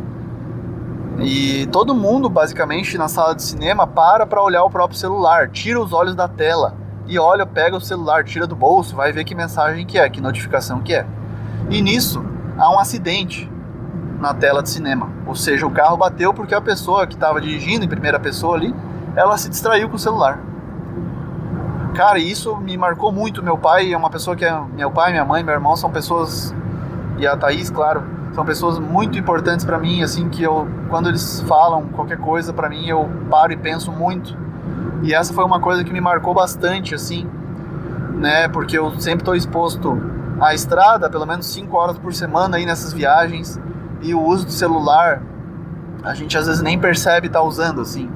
e 1.18 1.66
todo 1.66 1.94
mundo, 1.94 2.28
basicamente, 2.28 2.98
na 2.98 3.08
sala 3.08 3.34
de 3.34 3.42
cinema 3.42 3.86
para 3.86 4.26
para 4.26 4.42
olhar 4.42 4.64
o 4.64 4.70
próprio 4.70 4.98
celular, 4.98 5.48
tira 5.48 5.80
os 5.80 5.92
olhos 5.92 6.14
da 6.14 6.28
tela, 6.28 6.74
e 7.06 7.18
olha, 7.18 7.46
pega 7.46 7.76
o 7.76 7.80
celular, 7.80 8.24
tira 8.24 8.46
do 8.46 8.56
bolso, 8.56 8.96
vai 8.96 9.12
ver 9.12 9.24
que 9.24 9.34
mensagem 9.34 9.86
que 9.86 9.98
é, 9.98 10.08
que 10.08 10.20
notificação 10.20 10.80
que 10.80 10.94
é. 10.94 11.06
E 11.70 11.80
nisso 11.80 12.24
há 12.58 12.70
um 12.70 12.78
acidente 12.78 13.50
na 14.18 14.34
tela 14.34 14.62
de 14.62 14.70
cinema. 14.70 15.10
Ou 15.26 15.34
seja, 15.34 15.66
o 15.66 15.70
carro 15.70 15.96
bateu 15.96 16.34
porque 16.34 16.54
a 16.54 16.60
pessoa 16.60 17.06
que 17.06 17.14
estava 17.14 17.40
dirigindo 17.40 17.84
em 17.84 17.88
primeira 17.88 18.18
pessoa 18.18 18.56
ali, 18.56 18.74
ela 19.14 19.38
se 19.38 19.48
distraiu 19.48 19.88
com 19.88 19.96
o 19.96 19.98
celular. 19.98 20.40
Cara, 21.94 22.18
isso 22.18 22.56
me 22.56 22.76
marcou 22.76 23.10
muito. 23.10 23.42
Meu 23.42 23.56
pai 23.56 23.92
é 23.92 23.96
uma 23.96 24.10
pessoa 24.10 24.36
que 24.36 24.44
é. 24.44 24.60
Meu 24.74 24.90
pai, 24.90 25.12
minha 25.12 25.24
mãe, 25.24 25.42
meu 25.42 25.54
irmão 25.54 25.76
são 25.76 25.90
pessoas. 25.90 26.54
E 27.18 27.26
a 27.26 27.36
Thaís, 27.36 27.70
claro, 27.70 28.02
são 28.36 28.44
pessoas 28.44 28.78
muito 28.78 29.18
importantes 29.18 29.64
para 29.64 29.78
mim, 29.78 30.02
assim, 30.02 30.28
que 30.28 30.42
eu. 30.42 30.68
Quando 30.90 31.08
eles 31.08 31.40
falam 31.48 31.86
qualquer 31.86 32.18
coisa 32.18 32.52
para 32.52 32.68
mim, 32.68 32.86
eu 32.86 33.08
paro 33.30 33.50
e 33.50 33.56
penso 33.56 33.90
muito. 33.90 34.36
E 35.02 35.14
essa 35.14 35.32
foi 35.32 35.42
uma 35.42 35.58
coisa 35.58 35.82
que 35.82 35.90
me 35.90 36.02
marcou 36.02 36.34
bastante, 36.34 36.94
assim, 36.94 37.26
né? 38.12 38.46
Porque 38.46 38.76
eu 38.76 38.90
sempre 39.00 39.22
estou 39.22 39.34
exposto 39.34 39.98
à 40.38 40.52
estrada, 40.52 41.08
pelo 41.08 41.24
menos 41.24 41.46
5 41.46 41.74
horas 41.74 41.96
por 41.96 42.12
semana 42.12 42.58
aí 42.58 42.66
nessas 42.66 42.92
viagens 42.92 43.58
e 44.02 44.12
o 44.12 44.20
uso 44.22 44.44
do 44.44 44.52
celular 44.52 45.22
a 46.04 46.12
gente 46.12 46.36
às 46.36 46.46
vezes 46.46 46.60
nem 46.60 46.78
percebe 46.78 47.30
tá 47.30 47.40
usando 47.40 47.80
assim. 47.80 48.10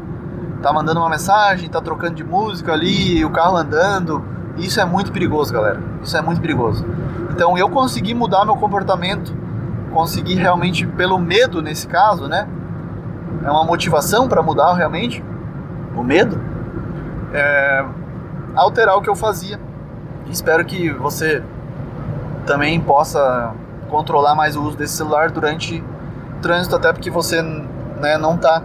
Tá 0.61 0.70
mandando 0.70 1.00
uma 1.00 1.09
mensagem, 1.09 1.70
tá 1.70 1.80
trocando 1.80 2.16
de 2.16 2.24
música 2.24 2.74
ali, 2.74 3.24
o 3.24 3.30
carro 3.30 3.56
andando. 3.56 4.22
Isso 4.59 4.83
é 4.83 4.85
muito 4.85 5.12
perigoso, 5.12 5.50
galera. 5.50 5.83
Isso 6.02 6.14
é 6.14 6.20
muito 6.20 6.42
perigoso. 6.42 6.85
Então 7.30 7.56
eu 7.56 7.70
consegui 7.70 8.12
mudar 8.12 8.44
meu 8.44 8.56
comportamento, 8.56 9.39
consegui 9.92 10.35
realmente 10.35 10.87
pelo 10.87 11.18
medo 11.18 11.61
nesse 11.61 11.87
caso, 11.87 12.29
né? 12.29 12.48
É 13.44 13.50
uma 13.50 13.64
motivação 13.64 14.29
para 14.29 14.42
mudar 14.42 14.74
realmente 14.74 15.22
o 15.96 16.03
medo. 16.03 16.40
É, 17.33 17.85
alterar 18.55 18.96
o 18.96 19.03
que 19.03 19.09
eu 19.09 19.16
fazia. 19.16 19.59
Espero 20.29 20.64
que 20.64 20.90
você 20.90 21.42
também 22.46 22.81
possa 22.81 23.53
controlar 23.88 24.35
mais 24.35 24.57
o 24.57 24.62
uso 24.62 24.76
desse 24.76 24.96
celular 24.96 25.31
durante 25.31 25.83
trânsito, 26.40 26.76
até 26.76 26.92
porque 26.92 27.11
você 27.11 27.42
né, 27.42 28.16
não 28.16 28.37
está 28.37 28.62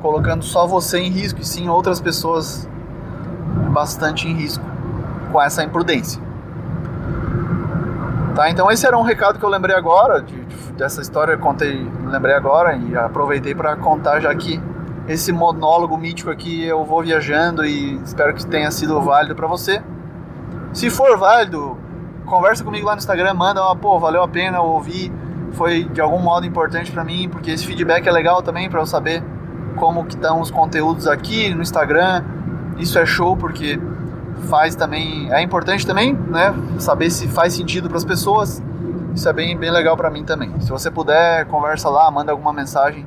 colocando 0.00 0.42
só 0.42 0.66
você 0.66 0.98
em 0.98 1.10
risco, 1.10 1.40
e 1.40 1.44
sim 1.44 1.68
outras 1.68 2.00
pessoas 2.00 2.68
bastante 3.70 4.26
em 4.26 4.34
risco 4.34 4.64
com 5.30 5.40
essa 5.40 5.62
imprudência. 5.62 6.20
Tá, 8.40 8.48
então 8.48 8.70
esse 8.70 8.86
era 8.86 8.96
um 8.96 9.02
recado 9.02 9.38
que 9.38 9.44
eu 9.44 9.50
lembrei 9.50 9.76
agora, 9.76 10.22
de, 10.22 10.46
de, 10.46 10.72
dessa 10.72 11.02
história 11.02 11.34
eu 11.34 11.38
contei, 11.38 11.86
lembrei 12.06 12.34
agora 12.34 12.74
e 12.74 12.96
aproveitei 12.96 13.54
para 13.54 13.76
contar 13.76 14.18
já 14.18 14.34
que 14.34 14.58
esse 15.06 15.30
monólogo 15.30 15.98
mítico 15.98 16.30
aqui 16.30 16.64
eu 16.64 16.82
vou 16.82 17.02
viajando 17.02 17.66
e 17.66 17.96
espero 17.96 18.32
que 18.32 18.46
tenha 18.46 18.70
sido 18.70 18.98
válido 19.02 19.34
para 19.34 19.46
você. 19.46 19.82
Se 20.72 20.88
for 20.88 21.18
válido, 21.18 21.76
conversa 22.24 22.64
comigo 22.64 22.86
lá 22.86 22.92
no 22.92 22.98
Instagram, 23.00 23.34
manda 23.34 23.62
uma, 23.62 23.76
pô, 23.76 23.98
valeu 23.98 24.22
a 24.22 24.28
pena 24.28 24.62
ouvir, 24.62 25.12
foi 25.52 25.84
de 25.84 26.00
algum 26.00 26.20
modo 26.20 26.46
importante 26.46 26.90
para 26.90 27.04
mim, 27.04 27.28
porque 27.28 27.50
esse 27.50 27.66
feedback 27.66 28.06
é 28.06 28.10
legal 28.10 28.40
também 28.40 28.70
para 28.70 28.80
eu 28.80 28.86
saber 28.86 29.22
como 29.76 30.06
que 30.06 30.14
estão 30.14 30.40
os 30.40 30.50
conteúdos 30.50 31.06
aqui 31.06 31.54
no 31.54 31.60
Instagram. 31.60 32.24
Isso 32.78 32.98
é 32.98 33.04
show 33.04 33.36
porque 33.36 33.78
faz 34.42 34.74
também, 34.74 35.32
é 35.32 35.42
importante 35.42 35.86
também, 35.86 36.12
né, 36.12 36.54
saber 36.78 37.10
se 37.10 37.28
faz 37.28 37.54
sentido 37.54 37.88
para 37.88 37.98
as 37.98 38.04
pessoas. 38.04 38.62
Isso 39.14 39.28
é 39.28 39.32
bem, 39.32 39.56
bem 39.56 39.70
legal 39.70 39.96
para 39.96 40.10
mim 40.10 40.24
também. 40.24 40.52
Se 40.60 40.70
você 40.70 40.90
puder, 40.90 41.44
conversa 41.46 41.88
lá, 41.88 42.10
manda 42.10 42.32
alguma 42.32 42.52
mensagem 42.52 43.06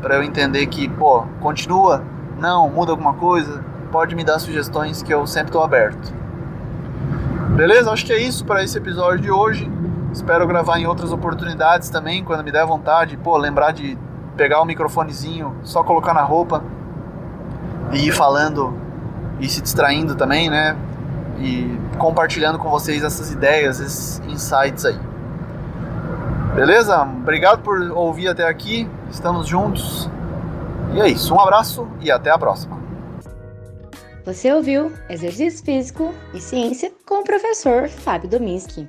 para 0.00 0.16
eu 0.16 0.22
entender 0.22 0.66
que, 0.66 0.88
pô, 0.88 1.24
continua, 1.40 2.02
não, 2.38 2.68
muda 2.68 2.92
alguma 2.92 3.14
coisa, 3.14 3.64
pode 3.90 4.14
me 4.14 4.24
dar 4.24 4.38
sugestões 4.38 5.02
que 5.02 5.12
eu 5.12 5.26
sempre 5.26 5.48
estou 5.48 5.62
aberto. 5.62 6.12
Beleza? 7.50 7.90
Acho 7.90 8.06
que 8.06 8.12
é 8.12 8.20
isso 8.20 8.44
para 8.44 8.62
esse 8.62 8.78
episódio 8.78 9.20
de 9.20 9.30
hoje. 9.30 9.70
Espero 10.12 10.46
gravar 10.46 10.78
em 10.78 10.86
outras 10.86 11.12
oportunidades 11.12 11.90
também, 11.90 12.24
quando 12.24 12.44
me 12.44 12.52
der 12.52 12.64
vontade. 12.64 13.16
Pô, 13.16 13.36
lembrar 13.36 13.72
de 13.72 13.98
pegar 14.36 14.60
o 14.60 14.64
microfonezinho, 14.64 15.56
só 15.62 15.82
colocar 15.82 16.14
na 16.14 16.22
roupa 16.22 16.62
e 17.92 18.08
ir 18.08 18.12
falando 18.12 18.74
e 19.40 19.48
se 19.48 19.60
distraindo 19.60 20.14
também, 20.14 20.48
né? 20.50 20.76
E 21.38 21.78
compartilhando 21.98 22.58
com 22.58 22.68
vocês 22.68 23.04
essas 23.04 23.30
ideias, 23.30 23.80
esses 23.80 24.20
insights 24.26 24.84
aí. 24.84 24.98
Beleza? 26.54 27.02
Obrigado 27.02 27.62
por 27.62 27.80
ouvir 27.92 28.28
até 28.28 28.48
aqui. 28.48 28.88
Estamos 29.10 29.46
juntos. 29.46 30.10
E 30.94 31.00
é 31.00 31.08
isso. 31.08 31.34
Um 31.34 31.40
abraço 31.40 31.86
e 32.00 32.10
até 32.10 32.30
a 32.30 32.38
próxima. 32.38 32.78
Você 34.24 34.52
ouviu 34.52 34.92
Exercício 35.08 35.64
Físico 35.64 36.12
e 36.34 36.40
Ciência 36.40 36.92
com 37.06 37.20
o 37.20 37.24
professor 37.24 37.88
Fábio 37.88 38.28
Dominski. 38.28 38.88